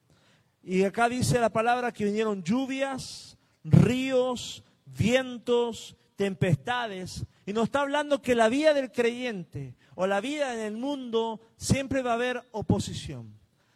Y 0.63 0.83
acá 0.83 1.09
dice 1.09 1.39
la 1.39 1.49
palabra 1.49 1.91
que 1.91 2.05
vinieron 2.05 2.41
lluvias, 2.41 3.37
ríos, 3.63 4.63
vientos, 4.85 5.95
tempestades. 6.15 7.25
Y 7.45 7.53
nos 7.53 7.65
está 7.65 7.81
hablando 7.81 8.21
que 8.21 8.35
la 8.35 8.49
vida 8.49 8.73
del 8.73 8.91
creyente 8.91 9.75
o 9.95 10.07
la 10.07 10.21
vida 10.21 10.53
en 10.53 10.59
el 10.59 10.77
mundo 10.77 11.41
siempre 11.57 12.01
va 12.01 12.11
a 12.11 12.15
haber 12.15 12.43
oposición. 12.51 13.33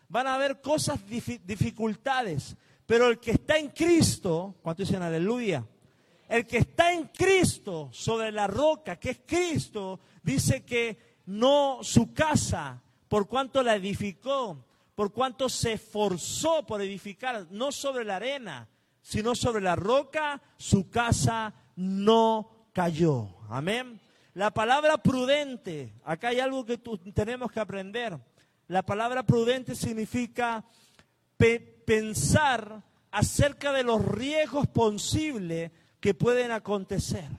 Van 0.07 0.27
a 0.27 0.35
haber 0.35 0.61
cosas, 0.61 0.99
dificultades. 1.07 2.55
Pero 2.85 3.07
el 3.07 3.19
que 3.19 3.31
está 3.31 3.57
en 3.57 3.69
Cristo, 3.69 4.55
¿cuánto 4.61 4.83
dicen 4.83 5.01
aleluya? 5.01 5.65
el 6.27 6.47
que 6.47 6.57
está 6.57 6.91
en 6.91 7.09
Cristo 7.09 7.89
sobre 7.91 8.31
la 8.31 8.47
roca, 8.47 8.97
que 8.97 9.11
es 9.11 9.19
Cristo, 9.25 9.99
dice 10.23 10.63
que 10.63 10.97
no 11.27 11.79
su 11.81 12.13
casa, 12.13 12.81
por 13.07 13.27
cuanto 13.27 13.61
la 13.61 13.75
edificó, 13.75 14.65
por 14.95 15.11
cuanto 15.11 15.49
se 15.49 15.73
esforzó 15.73 16.65
por 16.65 16.81
edificar, 16.81 17.47
no 17.51 17.71
sobre 17.71 18.05
la 18.05 18.15
arena, 18.15 18.67
sino 19.01 19.35
sobre 19.35 19.61
la 19.61 19.75
roca, 19.75 20.41
su 20.57 20.89
casa 20.89 21.53
no 21.75 22.69
cayó. 22.73 23.34
Amén. 23.49 23.99
La 24.33 24.51
palabra 24.51 24.97
prudente, 24.97 25.93
acá 26.03 26.29
hay 26.29 26.39
algo 26.39 26.65
que 26.65 26.77
tenemos 27.13 27.51
que 27.51 27.59
aprender. 27.59 28.17
La 28.67 28.83
palabra 28.83 29.23
prudente 29.23 29.75
significa 29.75 30.65
pensar 31.85 32.83
acerca 33.11 33.71
de 33.71 33.83
los 33.83 34.03
riesgos 34.03 34.67
posibles 34.67 35.71
que 35.99 36.13
pueden 36.13 36.51
acontecer. 36.51 37.29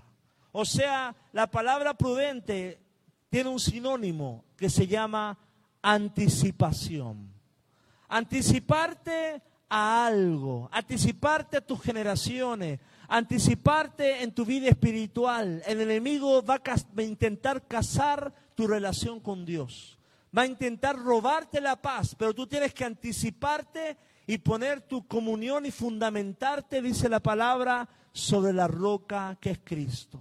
O 0.52 0.64
sea, 0.64 1.14
la 1.32 1.50
palabra 1.50 1.94
prudente 1.94 2.80
tiene 3.28 3.50
un 3.50 3.60
sinónimo 3.60 4.44
que 4.56 4.70
se 4.70 4.86
llama 4.86 5.38
anticipación. 5.82 7.30
Anticiparte 8.08 9.42
a 9.68 10.06
algo, 10.06 10.70
anticiparte 10.72 11.58
a 11.58 11.60
tus 11.60 11.82
generaciones, 11.82 12.80
anticiparte 13.08 14.22
en 14.22 14.32
tu 14.32 14.44
vida 14.44 14.68
espiritual. 14.68 15.62
El 15.66 15.80
enemigo 15.80 16.42
va 16.42 16.60
a 16.64 17.02
intentar 17.02 17.66
cazar 17.66 18.32
tu 18.54 18.66
relación 18.66 19.20
con 19.20 19.44
Dios. 19.44 19.98
Va 20.36 20.42
a 20.42 20.46
intentar 20.46 20.96
robarte 20.96 21.60
la 21.60 21.80
paz, 21.80 22.14
pero 22.18 22.34
tú 22.34 22.46
tienes 22.46 22.74
que 22.74 22.84
anticiparte 22.84 23.96
y 24.26 24.38
poner 24.38 24.80
tu 24.82 25.06
comunión 25.06 25.66
y 25.66 25.70
fundamentarte, 25.70 26.82
dice 26.82 27.08
la 27.08 27.20
palabra, 27.20 27.88
sobre 28.12 28.52
la 28.52 28.66
roca 28.66 29.36
que 29.40 29.50
es 29.50 29.60
Cristo. 29.62 30.20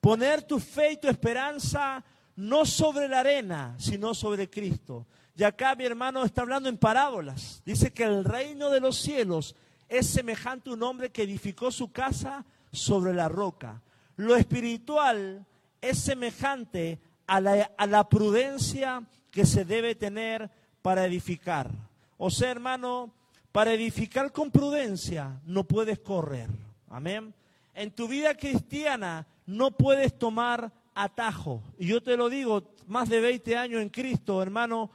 Poner 0.00 0.42
tu 0.42 0.58
fe 0.58 0.92
y 0.92 0.96
tu 0.96 1.08
esperanza 1.08 2.04
no 2.36 2.64
sobre 2.64 3.08
la 3.08 3.20
arena, 3.20 3.74
sino 3.78 4.14
sobre 4.14 4.48
Cristo. 4.48 5.06
Y 5.36 5.42
acá 5.42 5.74
mi 5.74 5.84
hermano 5.84 6.24
está 6.24 6.42
hablando 6.42 6.68
en 6.68 6.78
parábolas. 6.78 7.62
Dice 7.64 7.92
que 7.92 8.04
el 8.04 8.24
reino 8.24 8.70
de 8.70 8.80
los 8.80 8.96
cielos 8.96 9.56
es 9.98 10.08
semejante 10.08 10.70
a 10.70 10.74
un 10.74 10.82
hombre 10.82 11.10
que 11.10 11.22
edificó 11.22 11.70
su 11.70 11.92
casa 11.92 12.44
sobre 12.72 13.14
la 13.14 13.28
roca. 13.28 13.80
Lo 14.16 14.36
espiritual 14.36 15.44
es 15.80 15.98
semejante 15.98 16.98
a 17.26 17.40
la, 17.40 17.70
a 17.76 17.86
la 17.86 18.08
prudencia 18.08 19.02
que 19.30 19.46
se 19.46 19.64
debe 19.64 19.94
tener 19.94 20.50
para 20.82 21.06
edificar. 21.06 21.70
O 22.18 22.30
sea, 22.30 22.50
hermano, 22.50 23.12
para 23.52 23.72
edificar 23.72 24.32
con 24.32 24.50
prudencia 24.50 25.40
no 25.46 25.64
puedes 25.64 26.00
correr. 26.00 26.48
Amén. 26.90 27.32
En 27.74 27.90
tu 27.90 28.08
vida 28.08 28.36
cristiana 28.36 29.26
no 29.46 29.70
puedes 29.72 30.18
tomar 30.18 30.72
atajo. 30.94 31.62
Y 31.78 31.86
yo 31.86 32.02
te 32.02 32.16
lo 32.16 32.28
digo, 32.28 32.74
más 32.86 33.08
de 33.08 33.20
20 33.20 33.56
años 33.56 33.82
en 33.82 33.88
Cristo, 33.90 34.42
hermano, 34.42 34.90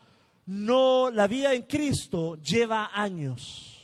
no, 0.45 1.09
la 1.11 1.27
vida 1.27 1.53
en 1.53 1.63
Cristo 1.63 2.35
lleva 2.41 2.89
años. 2.93 3.78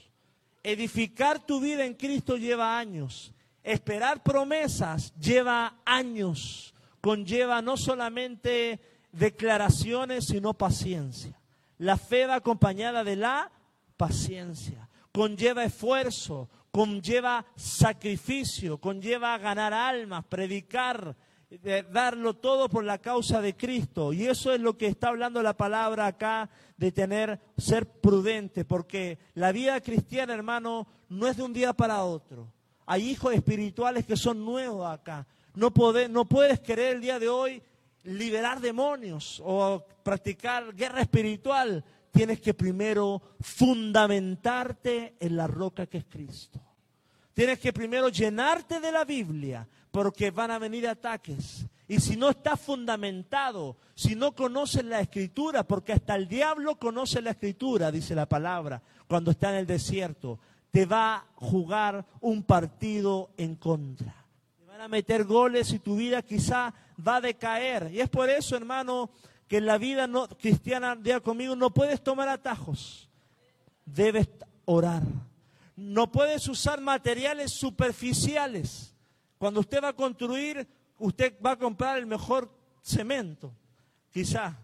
Edificar 0.67 1.45
tu 1.45 1.59
vida 1.59 1.85
en 1.85 1.93
Cristo 1.93 2.37
lleva 2.37 2.79
años. 2.79 3.31
Esperar 3.61 4.23
promesas 4.23 5.13
lleva 5.19 5.77
años. 5.85 6.73
Conlleva 7.01 7.61
no 7.61 7.77
solamente 7.77 8.79
declaraciones, 9.11 10.25
sino 10.25 10.55
paciencia. 10.55 11.39
La 11.77 11.97
fe 11.97 12.25
va 12.25 12.37
acompañada 12.37 13.03
de 13.03 13.15
la 13.15 13.51
paciencia. 13.95 14.89
Conlleva 15.11 15.63
esfuerzo, 15.63 16.49
conlleva 16.71 17.45
sacrificio, 17.55 18.79
conlleva 18.79 19.37
ganar 19.37 19.71
almas, 19.71 20.25
predicar, 20.25 21.15
darlo 21.91 22.35
todo 22.35 22.69
por 22.69 22.83
la 22.83 22.97
causa 22.97 23.41
de 23.41 23.55
Cristo. 23.55 24.13
Y 24.13 24.25
eso 24.25 24.53
es 24.53 24.59
lo 24.59 24.77
que 24.77 24.87
está 24.87 25.09
hablando 25.09 25.41
la 25.41 25.57
palabra 25.57 26.07
acá 26.07 26.49
de 26.77 26.91
tener, 26.91 27.39
ser 27.57 27.85
prudente, 27.85 28.65
porque 28.65 29.19
la 29.33 29.51
vida 29.51 29.79
cristiana, 29.81 30.33
hermano, 30.33 30.87
no 31.09 31.27
es 31.27 31.37
de 31.37 31.43
un 31.43 31.53
día 31.53 31.73
para 31.73 32.03
otro. 32.03 32.51
Hay 32.85 33.09
hijos 33.09 33.33
espirituales 33.33 34.05
que 34.05 34.17
son 34.17 34.43
nuevos 34.43 34.87
acá. 34.87 35.25
No, 35.55 35.73
no 36.09 36.25
puedes 36.25 36.59
querer 36.59 36.95
el 36.95 37.01
día 37.01 37.19
de 37.19 37.29
hoy 37.29 37.61
liberar 38.03 38.59
demonios 38.61 39.41
o 39.43 39.83
practicar 40.03 40.73
guerra 40.75 41.01
espiritual. 41.01 41.83
Tienes 42.11 42.39
que 42.39 42.53
primero 42.53 43.21
fundamentarte 43.39 45.15
en 45.19 45.35
la 45.35 45.47
roca 45.47 45.87
que 45.87 45.99
es 45.99 46.05
Cristo. 46.05 46.61
Tienes 47.33 47.59
que 47.59 47.73
primero 47.73 48.07
llenarte 48.07 48.79
de 48.79 48.91
la 48.91 49.03
Biblia, 49.03 49.67
porque 49.95 50.29
van 50.29 50.51
a 50.51 50.59
venir 50.59 50.85
ataques. 50.89 51.65
Y 51.87 52.01
si 52.01 52.17
no 52.17 52.29
estás 52.29 52.59
fundamentado, 52.59 53.77
si 53.93 54.13
no 54.13 54.35
conoces 54.35 54.83
la 54.83 54.99
escritura, 54.99 55.63
porque 55.63 55.93
hasta 55.93 56.15
el 56.15 56.27
diablo 56.27 56.77
conoce 56.77 57.21
la 57.21 57.29
escritura, 57.29 57.93
dice 57.93 58.13
la 58.13 58.25
palabra, 58.25 58.81
cuando 59.07 59.31
está 59.31 59.51
en 59.51 59.55
el 59.55 59.65
desierto, 59.65 60.37
te 60.69 60.85
va 60.85 61.15
a 61.15 61.25
jugar 61.35 62.05
un 62.19 62.43
partido 62.43 63.29
en 63.37 63.55
contra. 63.55 64.13
Te 64.57 64.65
van 64.65 64.81
a 64.81 64.89
meter 64.89 65.23
goles 65.23 65.71
y 65.71 65.79
tu 65.79 65.95
vida 65.95 66.21
quizá 66.21 66.73
va 66.99 67.15
a 67.15 67.21
decaer. 67.21 67.89
Y 67.93 68.01
es 68.01 68.09
por 68.09 68.29
eso, 68.29 68.57
hermano, 68.57 69.11
que 69.47 69.59
en 69.59 69.65
la 69.65 69.77
vida 69.77 70.09
cristiana, 70.37 70.97
diga 70.97 71.21
conmigo, 71.21 71.55
no 71.55 71.73
puedes 71.73 72.03
tomar 72.03 72.27
atajos. 72.27 73.07
Debes 73.85 74.27
orar 74.65 75.03
no 75.75 76.11
puedes 76.11 76.47
usar 76.47 76.79
materiales 76.79 77.51
superficiales. 77.51 78.94
Cuando 79.37 79.59
usted 79.59 79.83
va 79.83 79.89
a 79.89 79.93
construir, 79.93 80.67
usted 80.99 81.35
va 81.45 81.51
a 81.51 81.57
comprar 81.57 81.97
el 81.97 82.05
mejor 82.05 82.49
cemento, 82.81 83.53
quizá. 84.11 84.57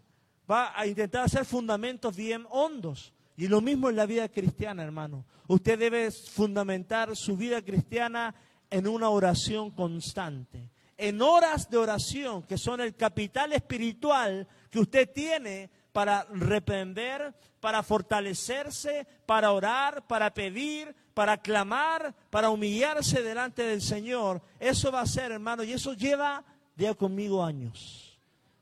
Va 0.49 0.77
a 0.77 0.85
intentar 0.85 1.25
hacer 1.25 1.45
fundamentos 1.45 2.15
bien 2.15 2.45
hondos. 2.49 3.13
Y 3.37 3.47
lo 3.47 3.61
mismo 3.61 3.89
en 3.89 3.95
la 3.95 4.05
vida 4.05 4.29
cristiana, 4.29 4.83
hermano. 4.83 5.25
Usted 5.47 5.79
debe 5.79 6.11
fundamentar 6.11 7.15
su 7.15 7.35
vida 7.35 7.61
cristiana 7.61 8.35
en 8.69 8.87
una 8.87 9.09
oración 9.09 9.71
constante. 9.71 10.69
En 10.97 11.21
horas 11.21 11.69
de 11.69 11.77
oración, 11.77 12.43
que 12.43 12.57
son 12.57 12.81
el 12.81 12.95
capital 12.95 13.53
espiritual 13.53 14.47
que 14.69 14.79
usted 14.79 15.09
tiene 15.11 15.69
para 15.91 16.23
reprender, 16.31 17.33
para 17.59 17.83
fortalecerse, 17.83 19.07
para 19.25 19.51
orar, 19.51 20.05
para 20.07 20.33
pedir, 20.33 20.95
para 21.13 21.37
clamar, 21.37 22.13
para 22.29 22.49
humillarse 22.49 23.21
delante 23.21 23.63
del 23.63 23.81
Señor. 23.81 24.41
Eso 24.59 24.91
va 24.91 25.01
a 25.01 25.05
ser, 25.05 25.31
hermano, 25.31 25.63
y 25.63 25.73
eso 25.73 25.93
lleva 25.93 26.43
día 26.75 26.93
conmigo 26.93 27.43
años. 27.43 28.17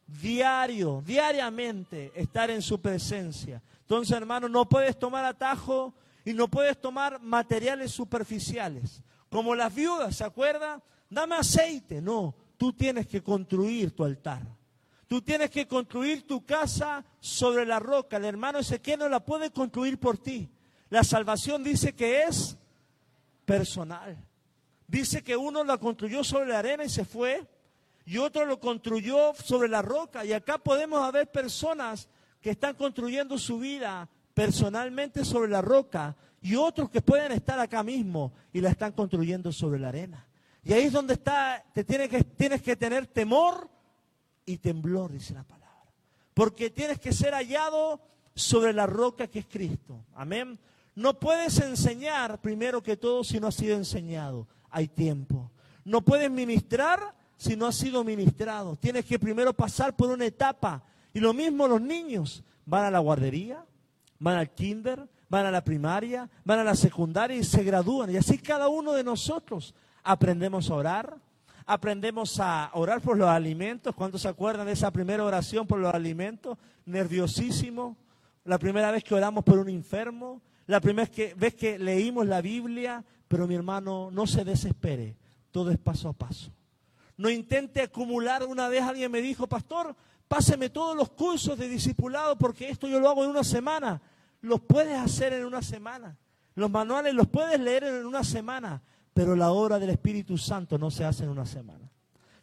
Diario, 0.08 1.04
diariamente 1.06 2.12
estar 2.16 2.50
en 2.50 2.62
su 2.62 2.82
presencia. 2.82 3.62
Entonces, 3.82 4.18
hermano, 4.18 4.50
no 4.50 4.68
puedes 4.68 4.98
tomar 4.98 5.26
atajo 5.26 5.94
y 6.26 6.34
no 6.34 6.48
puedes 6.48 6.80
tomar 6.80 7.22
materiales 7.22 7.92
superficiales. 7.92 9.02
Como 9.30 9.54
las 9.54 9.74
viudas, 9.74 10.16
¿se 10.16 10.24
acuerda? 10.24 10.82
Dame 11.10 11.36
aceite. 11.36 12.02
No, 12.02 12.36
tú 12.58 12.74
tienes 12.74 13.08
que 13.08 13.22
construir 13.22 13.96
tu 13.96 14.04
altar. 14.04 14.42
Tú 15.08 15.22
tienes 15.22 15.50
que 15.50 15.68
construir 15.68 16.28
tu 16.28 16.46
casa 16.46 17.04
sobre 17.20 17.66
la 17.66 17.80
roca. 17.80 18.18
El 18.18 18.26
hermano 18.26 18.60
Ezequiel 18.60 19.00
no 19.00 19.10
la 19.10 19.20
puede 19.20 19.52
construir 19.52 20.00
por 20.00 20.20
ti. 20.20 20.50
La 20.90 21.04
salvación 21.04 21.64
dice 21.64 21.94
que 21.94 22.24
es 22.24 22.58
personal. 23.46 24.18
Dice 24.88 25.24
que 25.24 25.38
uno 25.38 25.64
la 25.64 25.78
construyó 25.78 26.24
sobre 26.24 26.50
la 26.50 26.60
arena 26.60 26.84
y 26.84 26.90
se 26.90 27.06
fue, 27.06 27.48
y 28.06 28.18
otro 28.18 28.46
lo 28.46 28.60
construyó 28.60 29.34
sobre 29.36 29.70
la 29.70 29.84
roca. 29.84 30.26
Y 30.26 30.34
acá 30.34 30.58
podemos 30.58 31.02
haber 31.04 31.32
personas 31.32 32.10
que 32.42 32.50
están 32.50 32.76
construyendo 32.76 33.38
su 33.38 33.60
vida 33.60 34.10
personalmente 34.34 35.26
sobre 35.26 35.50
la 35.50 35.62
roca 35.62 36.16
y 36.42 36.56
otros 36.56 36.90
que 36.90 37.02
pueden 37.02 37.32
estar 37.34 37.60
acá 37.60 37.84
mismo 37.84 38.34
y 38.54 38.62
la 38.62 38.70
están 38.70 38.94
construyendo 38.94 39.52
sobre 39.52 39.80
la 39.80 39.90
arena. 39.90 40.26
Y 40.64 40.74
ahí 40.74 40.84
es 40.86 40.94
donde 40.94 41.14
está, 41.14 41.64
te 41.74 41.84
tienes 41.84 42.10
que, 42.10 42.24
tienes 42.24 42.62
que 42.62 42.76
tener 42.76 43.08
temor 43.08 43.70
y 44.46 44.58
temblor, 44.58 45.12
dice 45.12 45.34
la 45.34 45.44
palabra. 45.44 45.70
Porque 46.34 46.70
tienes 46.70 47.00
que 47.00 47.12
ser 47.12 47.34
hallado 47.34 48.02
sobre 48.34 48.74
la 48.74 48.86
roca 48.86 49.28
que 49.28 49.40
es 49.40 49.46
Cristo. 49.46 50.06
Amén. 50.16 50.60
No 50.96 51.20
puedes 51.20 51.60
enseñar 51.60 52.42
primero 52.42 52.82
que 52.84 52.98
todo 52.98 53.24
si 53.24 53.40
no 53.40 53.48
has 53.48 53.56
sido 53.56 53.76
enseñado. 53.76 54.48
Hay 54.70 54.88
tiempo. 54.88 55.52
No 55.84 56.02
puedes 56.02 56.30
ministrar 56.30 57.16
si 57.38 57.56
no 57.56 57.68
has 57.68 57.76
sido 57.76 58.04
ministrado. 58.04 58.76
Tienes 58.76 59.06
que 59.06 59.18
primero 59.18 59.54
pasar 59.54 59.96
por 59.96 60.10
una 60.10 60.26
etapa. 60.26 60.84
Y 61.14 61.20
lo 61.20 61.34
mismo 61.34 61.68
los 61.68 61.82
niños. 61.82 62.44
Van 62.66 62.86
a 62.86 62.92
la 62.92 63.00
guardería, 63.00 63.66
van 64.20 64.38
al 64.38 64.52
kinder, 64.52 65.08
van 65.30 65.46
a 65.46 65.52
la 65.52 65.64
primaria, 65.64 66.30
van 66.44 66.60
a 66.60 66.64
la 66.64 66.76
secundaria 66.76 67.38
y 67.38 67.44
se 67.44 67.64
gradúan. 67.64 68.12
Y 68.12 68.18
así 68.18 68.38
cada 68.38 68.68
uno 68.68 68.94
de 68.94 69.04
nosotros 69.04 69.74
aprendemos 70.04 70.70
a 70.70 70.76
orar, 70.76 71.18
aprendemos 71.66 72.40
a 72.40 72.70
orar 72.74 73.02
por 73.02 73.18
los 73.18 73.30
alimentos. 73.30 73.96
¿Cuántos 73.96 74.22
se 74.22 74.28
acuerdan 74.28 74.66
de 74.66 74.74
esa 74.74 74.92
primera 74.92 75.24
oración 75.24 75.66
por 75.66 75.80
los 75.80 75.94
alimentos? 75.94 76.58
Nerviosísimo. 76.86 77.96
La 78.44 78.58
primera 78.58 78.92
vez 78.92 79.04
que 79.04 79.16
oramos 79.16 79.44
por 79.44 79.60
un 79.60 79.70
enfermo. 79.70 80.42
La 80.70 80.80
primera 80.80 81.10
vez 81.36 81.56
que, 81.56 81.80
leímos 81.80 82.26
la 82.26 82.42
Biblia. 82.42 83.04
Pero 83.28 83.48
mi 83.48 83.56
hermano, 83.56 84.10
no 84.12 84.26
se 84.26 84.44
desespere. 84.44 85.16
Todo 85.52 85.72
es 85.72 85.78
paso 85.78 86.10
a 86.10 86.14
paso. 86.14 86.52
No 87.18 87.30
intente 87.30 87.82
acumular. 87.82 88.46
Una 88.46 88.68
vez 88.68 88.82
alguien 88.82 89.12
me 89.12 89.22
dijo, 89.22 89.48
pastor, 89.48 89.96
páseme 90.28 90.70
todos 90.70 90.96
los 90.96 91.10
cursos 91.10 91.58
de 91.58 91.68
discipulado 91.68 92.38
porque 92.38 92.70
esto 92.70 92.88
yo 92.88 93.00
lo 93.00 93.10
hago 93.10 93.24
en 93.24 93.32
una 93.32 93.44
semana. 93.44 94.02
Los 94.42 94.62
puedes 94.62 94.98
hacer 94.98 95.34
en 95.34 95.46
una 95.46 95.62
semana. 95.62 96.18
Los 96.56 96.72
manuales 96.72 97.14
los 97.14 97.28
puedes 97.28 97.60
leer 97.60 97.84
en 97.84 98.06
una 98.06 98.24
semana 98.24 98.82
pero 99.20 99.36
la 99.36 99.52
obra 99.52 99.80
del 99.80 99.90
Espíritu 99.90 100.38
Santo 100.38 100.78
no 100.78 100.90
se 100.90 101.04
hace 101.04 101.26
en 101.26 101.30
una 101.30 101.46
semana. 101.46 101.92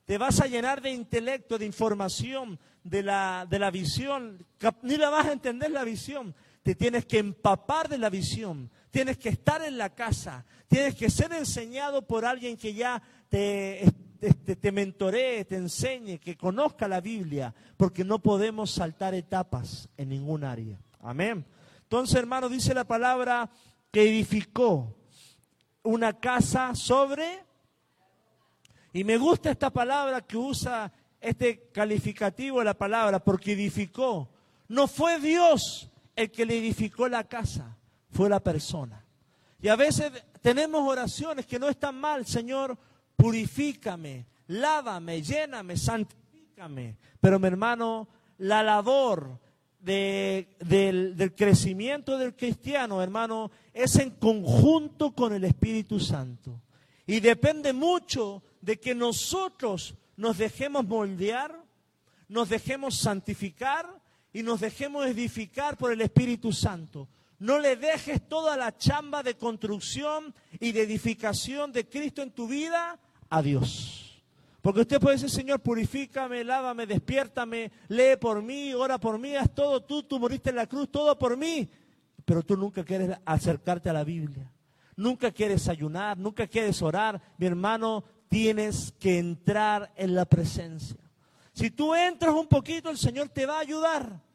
Te 0.05 0.19
vas 0.19 0.41
a 0.43 0.47
llenar 0.47 0.83
de 0.83 0.91
intelecto, 0.91 1.57
de 1.57 1.65
información, 1.65 2.59
de 2.85 3.03
la, 3.03 3.47
de 3.49 3.59
la 3.59 3.71
visión. 3.71 4.45
Ni 4.83 4.99
la 4.99 5.09
vas 5.09 5.25
a 5.25 5.33
entender 5.33 5.71
la 5.71 5.85
visión. 5.85 6.35
Te 6.67 6.75
tienes 6.75 7.07
que 7.07 7.21
empapar 7.21 7.89
de 7.89 7.97
la 7.97 8.11
visión. 8.11 8.69
Tienes 8.91 9.19
que 9.19 9.29
estar 9.29 9.63
en 9.63 9.79
la 9.79 9.95
casa. 9.95 10.45
Tienes 10.67 10.97
que 10.97 11.09
ser 11.11 11.33
enseñado 11.33 12.03
por 12.03 12.25
alguien 12.25 12.57
que 12.57 12.75
ya 12.75 13.01
te, 13.29 13.89
te, 14.19 14.57
te 14.57 14.73
mentoree, 14.73 15.45
te 15.45 15.55
enseñe, 15.55 16.19
que 16.19 16.37
conozca 16.37 16.89
la 16.89 17.01
Biblia. 17.01 17.55
Porque 17.77 18.03
no 18.03 18.19
podemos 18.19 18.73
saltar 18.73 19.15
etapas 19.15 19.89
en 19.97 20.09
ningún 20.09 20.43
área. 20.43 20.77
Amén. 20.99 21.47
Entonces, 21.83 22.17
hermano, 22.17 22.49
dice 22.49 22.75
la 22.75 22.83
palabra 22.83 23.49
que 23.93 24.03
edificó 24.03 24.93
una 25.85 26.19
casa 26.19 26.75
sobre... 26.75 27.45
Y 28.93 29.05
me 29.05 29.19
gusta 29.19 29.53
esta 29.53 29.71
palabra 29.71 30.21
que 30.21 30.37
usa 30.37 30.93
este 31.21 31.69
calificativo 31.73 32.59
de 32.59 32.65
la 32.65 32.75
palabra, 32.75 33.23
porque 33.23 33.53
edificó. 33.53 34.29
No 34.67 34.89
fue 34.89 35.21
Dios 35.21 35.93
el 36.17 36.31
que 36.31 36.47
le 36.47 36.59
edificó 36.59 37.09
la 37.09 37.25
casa, 37.25 37.77
fue 38.11 38.29
la 38.29 38.41
persona. 38.41 39.05
Y 39.61 39.69
a 39.69 39.77
veces 39.77 40.11
tenemos 40.41 40.89
oraciones 40.89 41.47
que 41.47 41.59
no 41.59 41.69
están 41.69 42.01
mal, 42.01 42.27
Señor, 42.27 42.77
purifícame, 43.17 44.27
lávame, 44.49 45.23
lléname, 45.23 45.77
santifícame. 45.77 46.97
Pero 47.21 47.39
mi 47.39 47.47
hermano, 47.47 48.09
la 48.39 48.63
labor 48.63 49.39
del 49.79 51.35
crecimiento 51.37 52.19
del 52.19 52.35
cristiano, 52.35 53.03
hermano, 53.03 53.51
es 53.73 53.97
en 53.97 54.11
conjunto 54.11 55.13
con 55.13 55.33
el 55.33 55.45
Espíritu 55.45 56.01
Santo. 56.01 56.61
Y 57.07 57.21
depende 57.21 57.73
mucho 57.73 58.43
de 58.61 58.81
que 58.81 58.95
nosotros 58.95 59.95
nos 60.17 60.39
dejemos 60.39 60.87
moldear, 60.87 61.63
nos 62.29 62.49
dejemos 62.49 62.97
santificar 62.97 63.87
y 64.37 64.43
nos 64.43 64.61
dejemos 64.61 65.07
edificar 65.07 65.79
por 65.79 65.91
el 65.93 66.03
Espíritu 66.03 66.53
Santo. 66.53 67.09
No 67.39 67.59
le 67.59 67.75
dejes 67.75 68.29
toda 68.29 68.55
la 68.55 68.77
chamba 68.77 69.23
de 69.23 69.35
construcción 69.35 70.35
y 70.61 70.73
de 70.73 70.83
edificación 70.83 71.73
de 71.73 71.89
Cristo 71.89 72.21
en 72.21 72.33
tu 72.33 72.47
vida 72.47 73.01
a 73.31 73.41
Dios. 73.41 74.23
Porque 74.61 74.83
usted 74.83 75.01
puede 75.01 75.17
decir, 75.17 75.31
Señor, 75.31 75.61
purifícame, 75.61 76.45
lávame, 76.45 76.85
despiértame, 76.85 77.73
lee 77.89 78.19
por 78.21 78.43
mí, 78.43 78.75
ora 78.75 78.99
por 78.99 79.19
mí, 79.19 79.35
haz 79.35 79.55
todo 79.55 79.83
tú, 79.83 80.03
tú 80.03 80.19
moriste 80.19 80.51
en 80.51 80.57
la 80.57 80.67
cruz, 80.67 80.91
todo 80.91 81.19
por 81.19 81.35
mí. 81.35 81.67
Pero 82.27 82.43
tú 82.43 82.59
nunca 82.59 82.85
quieres 82.85 83.17
acercarte 83.25 83.89
a 83.89 83.95
la 83.95 84.05
Biblia. 84.05 84.53
Nunca 84.97 85.31
quieres 85.31 85.67
ayunar, 85.67 86.19
nunca 86.19 86.47
quieres 86.47 86.83
orar. 86.83 87.23
Mi 87.39 87.47
hermano, 87.47 88.05
tienes 88.29 88.93
que 89.01 89.19
entrar 89.19 89.95
en 89.97 90.15
la 90.15 90.27
presencia. 90.27 90.99
Si 91.55 91.71
tú 91.71 91.95
entras 91.95 92.35
un 92.35 92.47
poquito, 92.47 92.91
el 92.91 92.99
Señor 92.99 93.31
te 93.31 93.47
va 93.47 93.57
a 93.57 93.61
ayudar. 93.61 94.26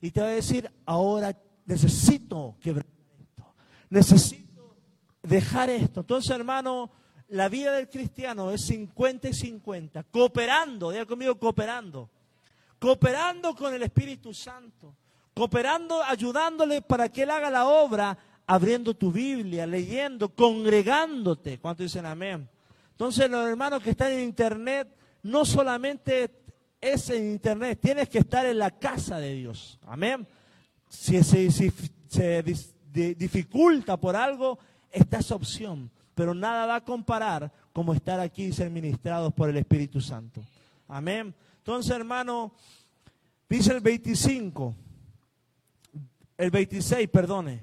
Y 0.00 0.10
te 0.10 0.20
va 0.20 0.28
a 0.28 0.30
decir, 0.30 0.70
ahora 0.86 1.36
necesito 1.66 2.56
quebrar 2.60 2.86
esto. 3.20 3.54
Necesito 3.90 4.76
dejar 5.22 5.70
esto. 5.70 6.00
Entonces, 6.00 6.30
hermano, 6.30 6.90
la 7.28 7.48
vida 7.48 7.72
del 7.72 7.88
cristiano 7.88 8.50
es 8.50 8.64
50 8.66 9.28
y 9.28 9.34
50, 9.34 10.04
cooperando, 10.04 10.90
diga 10.90 11.04
conmigo, 11.04 11.38
cooperando, 11.38 12.08
cooperando 12.78 13.54
con 13.54 13.74
el 13.74 13.82
Espíritu 13.82 14.32
Santo, 14.32 14.94
cooperando, 15.34 16.02
ayudándole 16.02 16.80
para 16.80 17.10
que 17.10 17.24
Él 17.24 17.30
haga 17.30 17.50
la 17.50 17.66
obra, 17.66 18.16
abriendo 18.46 18.94
tu 18.94 19.12
Biblia, 19.12 19.66
leyendo, 19.66 20.30
congregándote. 20.30 21.58
¿Cuántos 21.58 21.84
dicen 21.84 22.06
amén? 22.06 22.48
Entonces 22.92 23.30
los 23.30 23.46
hermanos 23.46 23.82
que 23.82 23.90
están 23.90 24.12
en 24.12 24.20
Internet, 24.20 24.88
no 25.22 25.44
solamente 25.44 26.30
es 26.80 27.10
en 27.10 27.32
Internet, 27.32 27.78
tienes 27.80 28.08
que 28.08 28.18
estar 28.18 28.46
en 28.46 28.58
la 28.58 28.70
casa 28.70 29.18
de 29.18 29.34
Dios. 29.34 29.78
Amén. 29.86 30.26
Si 30.88 31.22
se, 31.22 32.42
dificulta 33.14 33.96
por 33.96 34.16
algo, 34.16 34.58
está 34.90 35.18
esa 35.18 35.34
opción 35.34 35.90
pero 36.18 36.34
nada 36.34 36.66
va 36.66 36.74
a 36.74 36.84
comparar 36.84 37.52
como 37.72 37.94
estar 37.94 38.18
aquí 38.18 38.46
y 38.46 38.52
ser 38.52 38.70
ministrados 38.70 39.32
por 39.32 39.48
el 39.48 39.56
Espíritu 39.56 40.00
Santo. 40.00 40.42
Amén. 40.88 41.32
Entonces, 41.58 41.94
hermano, 41.94 42.52
dice 43.48 43.72
el 43.72 43.80
25, 43.80 44.74
el 46.36 46.50
26, 46.50 47.08
perdone, 47.08 47.62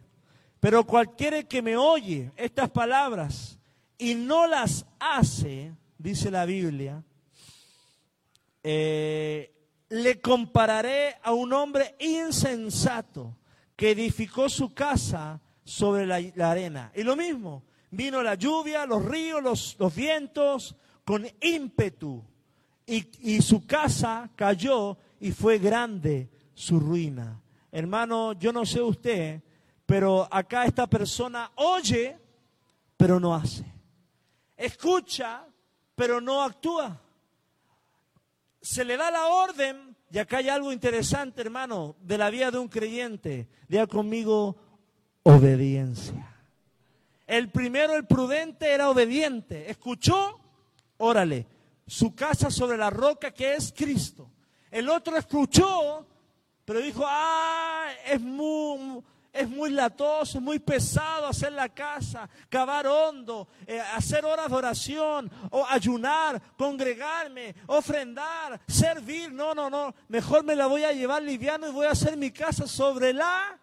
pero 0.62 0.86
cualquiera 0.86 1.44
que 1.44 1.62
me 1.62 1.76
oye 1.76 2.32
estas 2.38 2.70
palabras 2.70 3.60
y 3.98 4.16
no 4.16 4.48
las 4.48 4.86
hace, 5.02 5.74
dice 5.98 6.32
la 6.32 6.46
Biblia, 6.46 7.04
eh, 8.68 9.54
le 9.90 10.20
compararé 10.20 11.18
a 11.22 11.34
un 11.34 11.54
hombre 11.54 11.96
insensato 12.00 13.38
que 13.76 13.92
edificó 13.92 14.50
su 14.50 14.74
casa 14.74 15.40
sobre 15.64 16.08
la, 16.08 16.50
arena. 16.50 16.92
Y 16.96 17.04
lo 17.04 17.16
mismo, 17.16 17.64
vino 17.92 18.24
la 18.24 18.34
lluvia, 18.34 18.88
los 18.88 19.06
ríos, 19.06 19.76
los, 19.78 19.96
vientos, 19.96 20.76
con 21.04 21.28
ímpetu. 21.42 22.24
Y, 22.88 23.36
y, 23.36 23.42
su 23.44 23.68
casa 23.68 24.32
cayó 24.36 24.98
y 25.20 25.32
fue 25.32 25.60
grande 25.60 26.32
su 26.56 26.80
ruina. 26.80 27.40
Hermano, 27.72 28.34
yo 28.34 28.52
no 28.52 28.66
sé 28.66 28.82
usted, 28.82 29.44
pero 29.86 30.28
acá 30.32 30.66
esta 30.66 30.88
persona 30.88 31.52
oye, 31.54 32.18
pero 32.98 33.20
no 33.20 33.36
hace. 33.36 33.64
Escucha, 34.58 35.46
pero 35.96 36.20
no 36.20 36.42
actúa. 36.42 37.05
Se 38.66 38.84
le 38.84 38.98
da 38.98 39.12
la 39.12 39.28
orden, 39.28 39.96
y 40.10 40.18
acá 40.18 40.38
hay 40.38 40.50
algo 40.50 40.74
interesante, 40.74 41.40
hermano, 41.40 41.96
de 42.02 42.18
la 42.18 42.32
vida 42.32 42.50
de 42.50 42.58
un 42.58 42.68
creyente. 42.68 43.48
Diga 43.68 43.86
conmigo, 43.86 44.56
obediencia. 45.22 46.36
El 47.28 47.52
primero, 47.52 47.96
el 47.96 48.08
prudente, 48.08 48.72
era 48.72 48.90
obediente. 48.90 49.70
Escuchó, 49.70 50.40
órale, 50.98 51.46
su 51.86 52.16
casa 52.16 52.50
sobre 52.50 52.76
la 52.76 52.90
roca 52.90 53.30
que 53.30 53.54
es 53.54 53.72
Cristo. 53.72 54.32
El 54.72 54.90
otro 54.90 55.16
escuchó, 55.16 56.08
pero 56.66 56.82
dijo, 56.82 57.04
ah, 57.06 57.86
es 58.08 58.20
muy, 58.20 59.00
es 59.36 59.50
muy 59.50 59.70
latoso, 59.70 60.38
es 60.38 60.44
muy 60.44 60.60
pesado 60.60 61.28
hacer 61.28 61.52
la 61.52 61.68
casa, 61.70 62.30
cavar 62.50 62.88
hondo, 62.88 63.50
eh, 63.68 63.80
hacer 63.80 64.24
horas 64.24 64.50
de 64.50 64.56
oración, 64.56 65.32
o 65.52 65.66
ayunar, 65.68 66.42
congregarme, 66.58 67.54
ofrendar, 67.68 68.62
servir. 68.66 69.34
No, 69.34 69.54
no, 69.54 69.70
no. 69.70 69.94
Mejor 70.08 70.46
me 70.46 70.56
la 70.56 70.68
voy 70.68 70.86
a 70.86 70.94
llevar 70.94 71.22
liviano 71.22 71.68
y 71.68 71.72
voy 71.72 71.86
a 71.86 71.92
hacer 71.92 72.16
mi 72.16 72.32
casa 72.32 72.66
sobre 72.66 73.12
la 73.12 73.60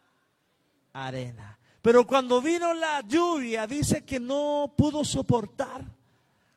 arena. 0.92 1.58
Pero 1.80 2.06
cuando 2.06 2.42
vino 2.42 2.74
la 2.74 3.00
lluvia, 3.00 3.66
dice 3.66 4.04
que 4.04 4.20
no 4.20 4.74
pudo 4.76 5.04
soportar, 5.04 5.84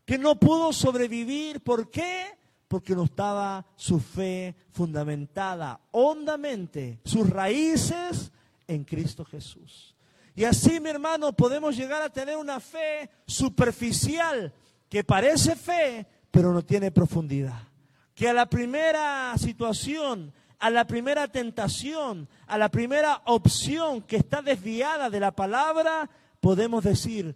que 0.05 0.17
no 0.17 0.37
pudo 0.37 0.73
sobrevivir. 0.73 1.61
¿Por 1.61 1.89
qué? 1.89 2.37
Porque 2.67 2.93
no 2.93 3.05
estaba 3.05 3.65
su 3.77 3.99
fe 3.99 4.55
fundamentada 4.71 5.79
hondamente, 5.91 6.99
sus 7.05 7.29
raíces 7.29 8.33
en 8.67 8.83
Cristo 8.83 9.25
Jesús. 9.25 9.95
Y 10.35 10.43
así, 10.43 10.79
mi 10.79 10.89
hermano, 10.89 11.33
podemos 11.33 11.75
llegar 11.75 12.01
a 12.01 12.09
tener 12.09 12.37
una 12.37 12.59
fe 12.59 13.09
superficial 13.25 14.53
que 14.89 15.03
parece 15.03 15.55
fe, 15.55 16.05
pero 16.31 16.51
no 16.51 16.63
tiene 16.63 16.91
profundidad. 16.91 17.67
Que 18.13 18.29
a 18.29 18.33
la 18.33 18.45
primera 18.45 19.33
situación 19.37 20.33
a 20.59 20.69
la 20.69 20.87
primera 20.87 21.27
tentación, 21.27 22.27
a 22.47 22.57
la 22.57 22.69
primera 22.69 23.21
opción 23.25 24.01
que 24.01 24.17
está 24.17 24.41
desviada 24.41 25.09
de 25.09 25.19
la 25.19 25.35
palabra, 25.35 26.09
podemos 26.39 26.83
decir, 26.83 27.35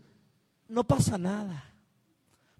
no 0.67 0.83
pasa 0.85 1.17
nada. 1.17 1.65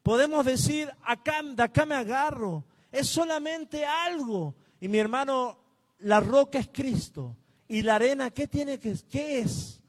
Podemos 0.03 0.45
decir, 0.45 0.91
acá, 1.03 1.41
de 1.43 1.63
acá 1.63 1.85
me 1.85 1.95
agarro, 1.95 2.65
es 2.91 3.07
solamente 3.07 3.85
algo. 3.85 4.55
Y 4.79 4.87
mi 4.87 4.97
hermano, 4.97 5.57
la 5.99 6.19
roca 6.19 6.59
es 6.59 6.69
Cristo. 6.71 7.35
¿Y 7.69 7.83
la 7.83 7.95
arena 7.95 8.31
qué 8.31 8.47
tiene 8.47 8.79
que 8.79 8.95
qué 9.09 9.39
es? 9.39 9.79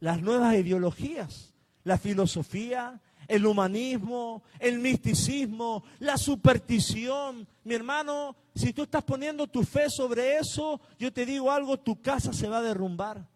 Las 0.00 0.22
nuevas 0.22 0.54
ideologías, 0.54 1.52
la 1.84 1.98
filosofía, 1.98 2.98
el 3.28 3.44
humanismo, 3.44 4.42
el 4.58 4.78
misticismo, 4.78 5.84
la 5.98 6.16
superstición. 6.16 7.46
Mi 7.62 7.74
hermano, 7.74 8.34
si 8.54 8.72
tú 8.72 8.84
estás 8.84 9.04
poniendo 9.04 9.46
tu 9.46 9.62
fe 9.62 9.90
sobre 9.90 10.38
eso, 10.38 10.80
yo 10.98 11.12
te 11.12 11.26
digo 11.26 11.52
algo, 11.52 11.78
tu 11.78 12.00
casa 12.00 12.32
se 12.32 12.48
va 12.48 12.58
a 12.58 12.62
derrumbar. 12.62 13.28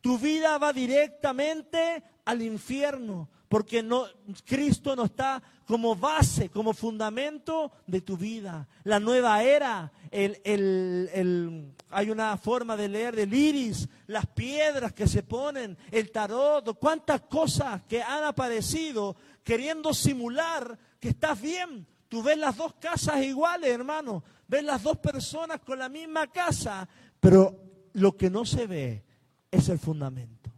Tu 0.00 0.16
vida 0.18 0.56
va 0.58 0.72
directamente 0.72 2.02
al 2.24 2.42
infierno, 2.42 3.28
porque 3.52 3.82
no, 3.82 4.06
Cristo 4.46 4.96
no 4.96 5.04
está 5.04 5.42
como 5.66 5.94
base, 5.94 6.48
como 6.48 6.72
fundamento 6.72 7.70
de 7.86 8.00
tu 8.00 8.16
vida. 8.16 8.66
La 8.82 8.98
nueva 8.98 9.42
era, 9.42 9.92
el, 10.10 10.40
el, 10.42 11.74
hay 11.90 12.08
una 12.08 12.38
forma 12.38 12.78
de 12.78 12.88
leer 12.88 13.14
del 13.14 13.34
iris, 13.34 13.90
las 14.06 14.24
piedras 14.24 14.94
que 14.94 15.06
se 15.06 15.22
ponen, 15.22 15.76
el 15.90 16.10
tarot, 16.10 16.78
cuántas 16.78 17.20
cosas 17.20 17.82
que 17.82 18.02
han 18.02 18.24
aparecido 18.24 19.16
queriendo 19.44 19.92
simular 19.92 20.78
que 20.98 21.10
estás 21.10 21.38
bien. 21.38 21.86
Tú 22.08 22.22
ves 22.22 22.38
las 22.38 22.56
dos 22.56 22.72
casas 22.80 23.22
iguales, 23.22 23.68
hermano. 23.68 24.24
Ves 24.48 24.64
las 24.64 24.82
dos 24.82 24.96
personas 24.96 25.60
con 25.60 25.78
la 25.78 25.90
misma 25.90 26.26
casa, 26.28 26.88
pero 27.20 27.54
lo 27.92 28.16
que 28.16 28.30
no 28.30 28.46
se 28.46 28.66
ve 28.66 29.04
es 29.50 29.68
el 29.68 29.78
fundamento. 29.78 30.50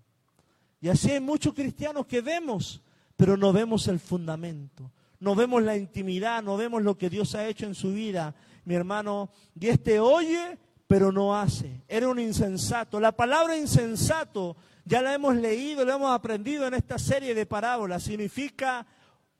Y 0.84 0.90
así 0.90 1.10
hay 1.10 1.20
muchos 1.20 1.54
cristianos 1.54 2.04
que 2.04 2.20
vemos, 2.20 2.82
pero 3.16 3.36
no 3.36 3.52
vemos 3.52 3.88
el 3.88 4.00
fundamento. 4.00 4.90
No 5.20 5.34
vemos 5.34 5.62
la 5.62 5.76
intimidad, 5.76 6.42
no 6.42 6.56
vemos 6.56 6.82
lo 6.82 6.98
que 6.98 7.08
Dios 7.08 7.34
ha 7.34 7.46
hecho 7.46 7.66
en 7.66 7.74
su 7.74 7.92
vida, 7.92 8.34
mi 8.64 8.74
hermano. 8.74 9.30
Y 9.58 9.68
este 9.68 10.00
oye, 10.00 10.58
pero 10.86 11.12
no 11.12 11.34
hace. 11.34 11.82
Era 11.88 12.08
un 12.08 12.18
insensato. 12.18 13.00
La 13.00 13.12
palabra 13.12 13.56
insensato 13.56 14.56
ya 14.84 15.00
la 15.00 15.14
hemos 15.14 15.34
leído, 15.36 15.84
la 15.84 15.94
hemos 15.94 16.10
aprendido 16.10 16.66
en 16.66 16.74
esta 16.74 16.98
serie 16.98 17.34
de 17.34 17.46
parábolas. 17.46 18.02
Significa 18.02 18.86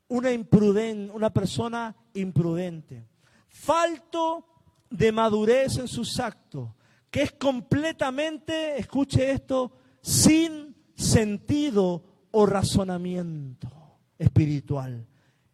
una 0.07 0.31
imprudente, 0.31 1.11
una 1.13 1.31
persona 1.31 1.95
imprudente. 2.13 3.07
Falto 3.47 4.47
de 4.89 5.11
madurez 5.11 5.77
en 5.77 5.87
sus 5.87 6.19
actos, 6.19 6.69
que 7.11 7.21
es 7.21 7.31
completamente, 7.33 8.79
escuche 8.79 9.31
esto, 9.31 9.71
sin 10.01 10.75
sentido 10.95 12.03
o 12.37 12.45
razonamiento 12.45 13.69
espiritual. 14.19 15.07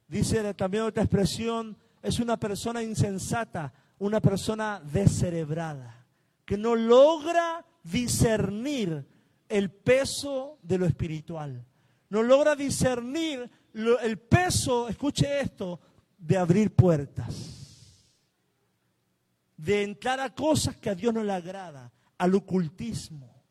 Dice 0.07 0.53
también 0.55 0.85
otra 0.85 1.03
expresión, 1.03 1.77
es 2.01 2.19
una 2.19 2.37
persona 2.37 2.81
insensata 2.81 3.71
una 3.99 4.19
persona 4.19 4.81
descerebrada, 4.91 6.07
que 6.43 6.57
no 6.57 6.75
logra 6.75 7.63
discernir 7.83 9.07
el 9.47 9.69
peso 9.69 10.57
de 10.63 10.79
lo 10.79 10.87
espiritual, 10.87 11.63
no 12.09 12.23
logra 12.23 12.55
discernir 12.55 13.47
el 13.75 14.17
peso, 14.17 14.89
escuche 14.89 15.41
esto, 15.41 15.79
de 16.17 16.35
abrir 16.35 16.75
puertas, 16.75 18.09
de 19.55 19.83
entrar 19.83 20.19
a 20.19 20.33
cosas 20.33 20.77
que 20.77 20.89
a 20.89 20.95
Dios 20.95 21.13
no 21.13 21.23
le 21.23 21.33
agrada, 21.33 21.91
al 22.17 22.33
ocultismo, 22.33 23.43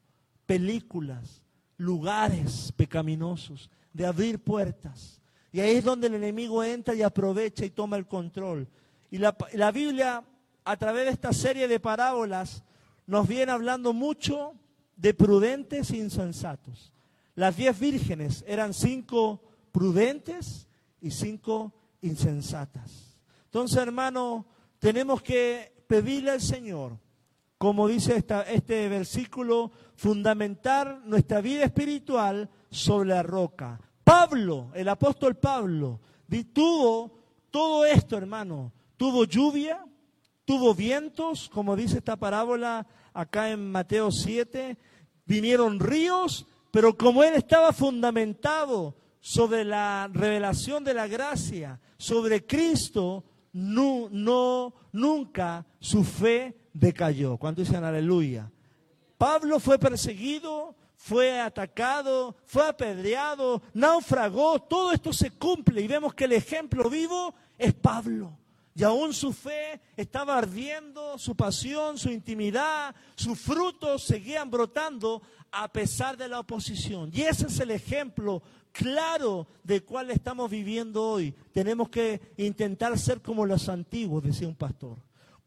películas, 0.46 1.44
lugares 1.80 2.72
pecaminosos, 2.76 3.70
de 3.92 4.06
abrir 4.06 4.38
puertas. 4.38 5.18
Y 5.50 5.60
ahí 5.60 5.76
es 5.76 5.84
donde 5.84 6.08
el 6.08 6.14
enemigo 6.14 6.62
entra 6.62 6.94
y 6.94 7.02
aprovecha 7.02 7.64
y 7.64 7.70
toma 7.70 7.96
el 7.96 8.06
control. 8.06 8.68
Y 9.10 9.16
la, 9.16 9.34
la 9.54 9.72
Biblia, 9.72 10.22
a 10.62 10.76
través 10.76 11.06
de 11.06 11.12
esta 11.12 11.32
serie 11.32 11.66
de 11.66 11.80
parábolas, 11.80 12.62
nos 13.06 13.26
viene 13.26 13.50
hablando 13.50 13.94
mucho 13.94 14.52
de 14.94 15.14
prudentes 15.14 15.90
e 15.90 15.96
insensatos. 15.96 16.92
Las 17.34 17.56
diez 17.56 17.80
vírgenes 17.80 18.44
eran 18.46 18.74
cinco 18.74 19.42
prudentes 19.72 20.68
y 21.00 21.10
cinco 21.10 21.72
insensatas. 22.02 23.16
Entonces, 23.46 23.78
hermano, 23.78 24.44
tenemos 24.78 25.22
que 25.22 25.72
pedirle 25.86 26.32
al 26.32 26.42
Señor, 26.42 26.98
como 27.60 27.88
dice 27.88 28.24
este 28.46 28.88
versículo, 28.88 29.70
fundamentar 29.94 31.02
nuestra 31.04 31.42
vida 31.42 31.64
espiritual 31.64 32.48
sobre 32.70 33.10
la 33.10 33.22
roca. 33.22 33.78
Pablo, 34.02 34.70
el 34.74 34.88
apóstol 34.88 35.36
Pablo, 35.36 36.00
tuvo 36.54 37.18
todo 37.50 37.84
esto, 37.84 38.16
hermano. 38.16 38.72
Tuvo 38.96 39.24
lluvia, 39.24 39.84
tuvo 40.46 40.74
vientos, 40.74 41.50
como 41.50 41.76
dice 41.76 41.98
esta 41.98 42.16
parábola 42.16 42.86
acá 43.12 43.50
en 43.50 43.70
Mateo 43.70 44.10
7, 44.10 44.78
vinieron 45.26 45.80
ríos, 45.80 46.46
pero 46.70 46.96
como 46.96 47.22
él 47.22 47.34
estaba 47.34 47.74
fundamentado 47.74 48.96
sobre 49.20 49.66
la 49.66 50.08
revelación 50.10 50.82
de 50.82 50.94
la 50.94 51.06
gracia, 51.08 51.78
sobre 51.98 52.46
Cristo, 52.46 53.22
no, 53.52 54.08
no 54.10 54.72
nunca 54.92 55.66
su 55.78 56.04
fe 56.04 56.56
decayó. 56.80 57.36
¿Cuánto 57.36 57.60
dicen 57.60 57.84
aleluya? 57.84 58.50
Pablo 59.18 59.60
fue 59.60 59.78
perseguido, 59.78 60.74
fue 60.96 61.38
atacado, 61.38 62.36
fue 62.46 62.66
apedreado, 62.66 63.62
naufragó, 63.74 64.60
todo 64.60 64.92
esto 64.92 65.12
se 65.12 65.30
cumple 65.30 65.82
y 65.82 65.86
vemos 65.86 66.14
que 66.14 66.24
el 66.24 66.32
ejemplo 66.32 66.88
vivo 66.88 67.34
es 67.58 67.74
Pablo. 67.74 68.36
Y 68.74 68.82
aún 68.82 69.12
su 69.12 69.32
fe 69.32 69.80
estaba 69.96 70.38
ardiendo, 70.38 71.18
su 71.18 71.36
pasión, 71.36 71.98
su 71.98 72.08
intimidad, 72.08 72.94
sus 73.14 73.38
frutos 73.38 74.04
seguían 74.04 74.50
brotando 74.50 75.20
a 75.52 75.70
pesar 75.70 76.16
de 76.16 76.28
la 76.28 76.40
oposición. 76.40 77.10
Y 77.12 77.22
ese 77.22 77.48
es 77.48 77.60
el 77.60 77.72
ejemplo 77.72 78.42
claro 78.72 79.48
de 79.64 79.82
cuál 79.82 80.10
estamos 80.10 80.50
viviendo 80.50 81.04
hoy. 81.04 81.34
Tenemos 81.52 81.90
que 81.90 82.32
intentar 82.38 82.98
ser 82.98 83.20
como 83.20 83.44
los 83.44 83.68
antiguos, 83.68 84.22
decía 84.22 84.48
un 84.48 84.54
pastor. 84.54 84.96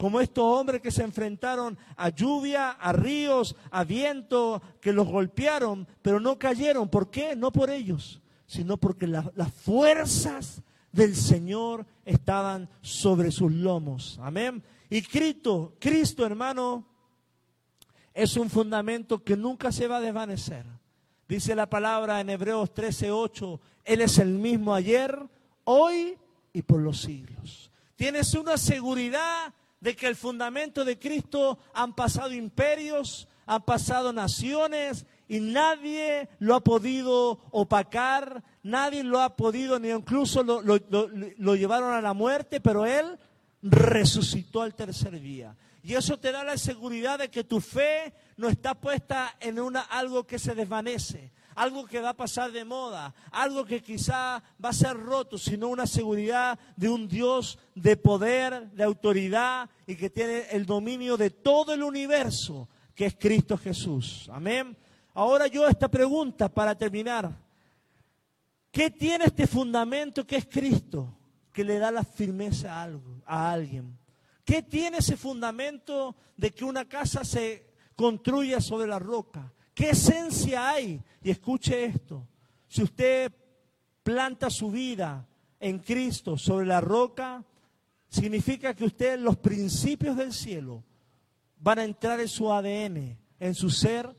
Como 0.04 0.20
estos 0.20 0.44
hombres 0.44 0.82
que 0.82 0.92
se 0.92 1.02
enfrentaron 1.02 1.78
a 1.96 2.10
lluvia, 2.10 2.72
a 2.72 2.92
ríos, 2.92 3.56
a 3.72 3.86
viento, 3.86 4.62
que 4.82 4.92
los 4.92 5.08
golpearon, 5.08 5.88
pero 6.02 6.20
no 6.20 6.38
cayeron. 6.38 6.89
¿Por 6.89 7.10
qué? 7.10 7.38
No 7.38 7.54
por 7.54 7.70
ellos, 7.70 8.22
sino 8.46 8.76
porque 8.76 9.08
las 9.08 9.54
fuerzas 9.63 10.62
del 10.92 11.16
Señor 11.16 11.86
estaban 12.04 12.68
sobre 12.82 13.32
sus 13.32 13.54
lomos. 13.54 14.20
Amén. 14.22 14.62
Y 14.89 15.04
Cristo, 15.04 15.78
Cristo 15.80 16.26
hermano, 16.26 16.86
es 18.13 18.36
un 18.36 18.50
fundamento 18.50 19.24
que 19.24 19.38
nunca 19.38 19.72
se 19.72 19.88
va 19.88 20.00
a 20.00 20.02
desvanecer. 20.02 20.66
Dice 21.30 21.56
la 21.56 21.70
palabra 21.70 22.20
en 22.20 22.30
Hebreos 22.30 22.74
13:8, 22.74 23.58
Él 23.86 24.02
es 24.02 24.18
el 24.18 24.32
mismo 24.34 24.76
ayer, 24.76 25.18
hoy 25.63 26.18
y 26.52 26.62
por 26.62 26.82
los 26.82 27.00
siglos. 27.00 27.72
Tienes 27.96 28.34
una 28.34 28.58
seguridad 28.58 29.54
de 29.84 29.98
que 29.98 30.08
el 30.08 30.15
fundamento 30.15 30.86
de 30.86 30.98
Cristo 30.98 31.60
han 31.74 31.93
pasado 31.93 32.32
imperios, 32.32 33.28
han 33.46 33.63
pasado 33.63 34.13
naciones 34.13 35.06
y 35.28 35.41
nadie 35.41 36.30
lo 36.39 36.56
ha 36.56 36.62
podido 36.62 37.41
opacar, 37.52 38.41
nadie 38.63 39.04
lo 39.04 39.19
ha 39.19 39.36
podido, 39.36 39.80
ni 39.80 39.89
incluso 39.89 40.41
lo, 40.41 41.56
llevaron 41.56 41.91
a 41.91 42.00
la 42.00 42.13
muerte, 42.13 42.62
pero 42.62 42.86
Él 42.86 43.19
resucitó 43.62 44.62
al 44.62 44.74
tercer 44.74 45.19
día. 45.19 45.54
Y 45.84 45.96
eso 45.96 46.17
te 46.17 46.32
da 46.32 46.46
la 46.46 46.58
seguridad 46.58 47.19
de 47.19 47.30
que 47.30 47.43
tu 47.43 47.60
fe 47.60 48.13
no 48.38 48.48
está 48.48 48.76
puesta 48.76 49.36
en 49.41 49.60
una, 49.60 49.82
algo 49.82 50.26
que 50.26 50.39
se 50.39 50.56
desvanece, 50.56 51.34
algo 51.56 51.86
que 51.86 52.00
va 52.00 52.10
a 52.10 52.18
pasar 52.18 52.52
de 52.52 52.66
moda, 52.66 53.13
algo 53.32 53.66
que 53.66 53.82
quizá 53.82 54.44
va 54.63 54.70
a 54.70 54.74
ser 54.74 54.98
roto, 54.98 55.38
sino 55.38 55.68
una 55.68 55.88
seguridad 55.88 56.60
de 56.76 56.89
un 56.89 57.08
Dios 57.08 57.60
de 57.76 57.98
poder, 57.98 58.72
de 58.72 58.84
autoridad 58.84 59.70
y 59.88 59.96
que 59.96 60.10
tiene 60.10 60.48
el 60.52 60.66
dominio 60.66 61.18
de 61.18 61.30
todo 61.30 61.74
el 61.74 61.84
universo, 61.84 62.68
que 62.96 63.06
es 63.06 63.16
Cristo 63.16 63.58
Jesús. 63.58 64.30
Amén. 64.32 64.76
Ahora 65.13 65.48
yo 65.48 65.68
esta 65.68 65.88
pregunta 65.88 66.50
para 66.50 66.76
terminar. 66.76 67.32
¿Qué 68.72 68.89
tiene 68.89 69.26
este 69.26 69.46
fundamento 69.46 70.26
que 70.26 70.38
es 70.38 70.48
Cristo 70.48 71.16
que 71.52 71.63
le 71.63 71.78
da 71.78 71.92
la 71.92 72.04
firmeza 72.04 72.74
a, 72.74 72.84
algo, 72.84 73.22
a 73.26 73.52
alguien? 73.52 73.98
¿Qué 74.44 74.63
tiene 74.63 74.98
ese 74.98 75.16
fundamento 75.16 76.16
de 76.36 76.52
que 76.52 76.66
una 76.66 76.86
casa 76.86 77.24
se 77.24 77.74
construya 77.96 78.60
sobre 78.60 78.88
la 78.88 78.98
roca? 78.98 79.54
¿Qué 79.74 79.92
esencia 79.92 80.70
hay? 80.70 81.02
Y 81.24 81.32
escuche 81.32 81.86
esto. 81.86 82.28
Si 82.68 82.84
usted 82.84 83.32
planta 84.04 84.50
su 84.50 84.72
vida 84.72 85.28
en 85.60 85.80
Cristo 85.80 86.38
sobre 86.38 86.66
la 86.66 86.82
roca, 86.82 87.44
significa 88.10 88.74
que 88.74 88.86
usted 88.86 89.20
los 89.20 89.38
principios 89.38 90.18
del 90.18 90.34
cielo 90.34 90.84
van 91.60 91.80
a 91.80 91.84
entrar 91.84 92.20
en 92.20 92.28
su 92.28 92.52
ADN, 92.52 93.18
en 93.40 93.56
su 93.56 93.70
ser, 93.70 94.16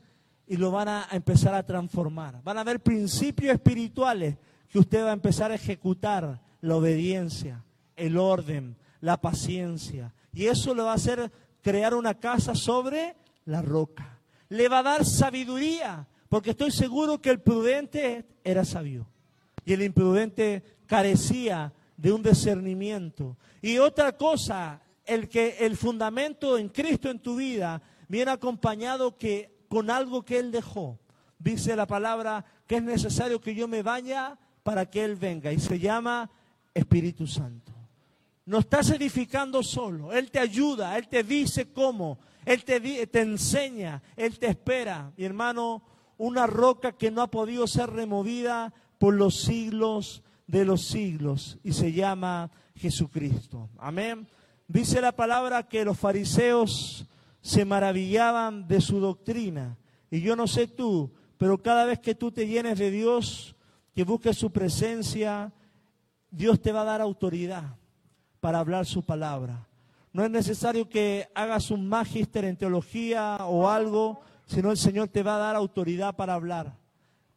y 0.47 0.57
lo 0.57 0.71
van 0.71 0.87
a 0.87 1.07
empezar 1.11 1.53
a 1.53 1.65
transformar. 1.65 2.41
Van 2.43 2.57
a 2.57 2.61
haber 2.61 2.79
principios 2.81 3.53
espirituales 3.53 4.37
que 4.69 4.79
usted 4.79 5.03
va 5.03 5.11
a 5.11 5.13
empezar 5.13 5.51
a 5.51 5.55
ejecutar, 5.55 6.41
la 6.61 6.75
obediencia, 6.75 7.63
el 7.95 8.17
orden, 8.17 8.75
la 8.99 9.21
paciencia. 9.21 10.13
Y 10.33 10.47
eso 10.47 10.73
le 10.73 10.81
va 10.81 10.91
a 10.91 10.95
hacer 10.95 11.31
crear 11.61 11.93
una 11.93 12.15
casa 12.15 12.55
sobre 12.55 13.15
la 13.45 13.61
roca. 13.61 14.14
Le 14.49 14.67
va 14.67 14.79
a 14.79 14.83
dar 14.83 15.05
sabiduría, 15.05 16.07
porque 16.29 16.51
estoy 16.51 16.71
seguro 16.71 17.21
que 17.21 17.29
el 17.29 17.39
prudente 17.39 18.25
era 18.43 18.63
sabio 18.65 19.07
y 19.65 19.73
el 19.73 19.81
imprudente 19.81 20.63
carecía 20.85 21.73
de 21.97 22.11
un 22.11 22.21
discernimiento. 22.21 23.35
Y 23.61 23.79
otra 23.79 24.15
cosa, 24.15 24.81
el 25.05 25.27
que 25.27 25.57
el 25.61 25.75
fundamento 25.75 26.57
en 26.57 26.69
Cristo 26.69 27.09
en 27.09 27.19
tu 27.19 27.35
vida 27.35 27.81
viene 28.07 28.31
acompañado 28.31 29.17
que 29.17 29.65
con 29.67 29.89
algo 29.89 30.23
que 30.23 30.37
él 30.37 30.51
dejó. 30.51 30.99
Dice 31.39 31.75
la 31.75 31.87
palabra 31.87 32.45
que 32.67 32.77
es 32.77 32.83
necesario 32.83 33.41
que 33.41 33.55
yo 33.55 33.67
me 33.67 33.81
vaya 33.81 34.37
para 34.63 34.89
que 34.89 35.03
él 35.03 35.15
venga 35.15 35.51
y 35.51 35.59
se 35.59 35.79
llama 35.79 36.29
Espíritu 36.73 37.27
Santo. 37.27 37.71
No 38.45 38.59
estás 38.59 38.91
edificando 38.91 39.63
solo. 39.63 40.13
Él 40.13 40.29
te 40.29 40.37
ayuda, 40.37 40.97
Él 40.97 41.07
te 41.07 41.23
dice 41.23 41.71
cómo, 41.73 42.19
Él 42.45 42.63
te, 42.63 43.07
te 43.07 43.21
enseña, 43.21 44.01
Él 44.15 44.37
te 44.39 44.47
espera. 44.47 45.11
Mi 45.17 45.25
hermano, 45.25 45.83
una 46.17 46.47
roca 46.47 46.93
que 46.93 47.11
no 47.11 47.21
ha 47.21 47.31
podido 47.31 47.67
ser 47.67 47.89
removida 47.89 48.73
por 48.99 49.13
los 49.13 49.41
siglos 49.41 50.23
de 50.47 50.63
los 50.63 50.85
siglos 50.85 51.57
y 51.63 51.73
se 51.73 51.91
llama 51.91 52.51
Jesucristo. 52.75 53.69
Amén. 53.77 54.27
Dice 54.67 55.01
la 55.01 55.11
palabra 55.11 55.67
que 55.67 55.85
los 55.85 55.97
fariseos 55.97 57.07
se 57.41 57.65
maravillaban 57.65 58.67
de 58.67 58.81
su 58.81 58.99
doctrina. 58.99 59.77
Y 60.09 60.21
yo 60.21 60.35
no 60.35 60.47
sé 60.47 60.67
tú, 60.67 61.11
pero 61.37 61.61
cada 61.61 61.85
vez 61.85 61.99
que 61.99 62.15
tú 62.15 62.31
te 62.31 62.47
llenes 62.47 62.79
de 62.79 62.91
Dios, 62.91 63.55
que 63.93 64.03
busques 64.03 64.37
su 64.37 64.51
presencia, 64.51 65.53
Dios 66.31 66.61
te 66.61 66.71
va 66.71 66.81
a 66.81 66.85
dar 66.85 67.01
autoridad 67.01 67.75
para 68.39 68.59
hablar 68.59 68.85
su 68.85 69.03
palabra. 69.03 69.67
No 70.15 70.23
es 70.23 70.31
necesario 70.31 70.87
que 70.87 71.27
hagas 71.35 71.71
un 71.71 71.89
magíster 71.89 72.45
en 72.45 72.55
teología 72.55 73.35
o 73.41 73.67
algo, 73.67 74.21
sino 74.45 74.71
el 74.71 74.77
Señor 74.77 75.09
te 75.09 75.23
va 75.23 75.35
a 75.35 75.39
dar 75.39 75.57
autoridad 75.57 76.15
para 76.15 76.35
hablar, 76.35 76.77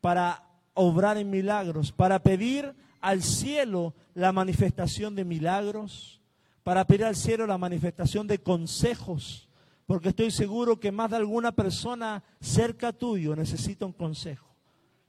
para 0.00 0.44
obrar 0.74 1.16
en 1.16 1.28
milagros, 1.28 1.90
para 1.90 2.22
pedir 2.22 2.76
al 3.00 3.24
cielo 3.24 3.94
la 4.14 4.30
manifestación 4.30 5.16
de 5.16 5.24
milagros, 5.24 6.22
para 6.62 6.86
pedir 6.86 7.06
al 7.06 7.16
cielo 7.16 7.48
la 7.48 7.58
manifestación 7.58 8.28
de 8.28 8.38
consejos, 8.38 9.48
porque 9.84 10.10
estoy 10.10 10.30
seguro 10.30 10.78
que 10.78 10.92
más 10.92 11.10
de 11.10 11.16
alguna 11.16 11.50
persona 11.50 12.22
cerca 12.40 12.92
tuyo 12.92 13.34
necesita 13.34 13.86
un 13.86 13.92
consejo, 13.92 14.54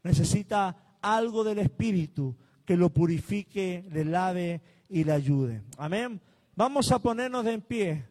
necesita 0.02 0.98
algo 1.04 1.44
del 1.44 1.60
Espíritu 1.60 2.36
que 2.66 2.76
lo 2.76 2.90
purifique, 2.90 3.86
le 3.92 4.06
lave 4.06 4.60
y 4.90 5.04
le 5.04 5.12
ayude. 5.12 5.62
Amén. 5.78 6.20
Vamos 6.60 6.92
a 6.92 7.00
ponernos 7.00 7.46
de 7.46 7.54
en 7.54 7.62
pie. 7.62 8.09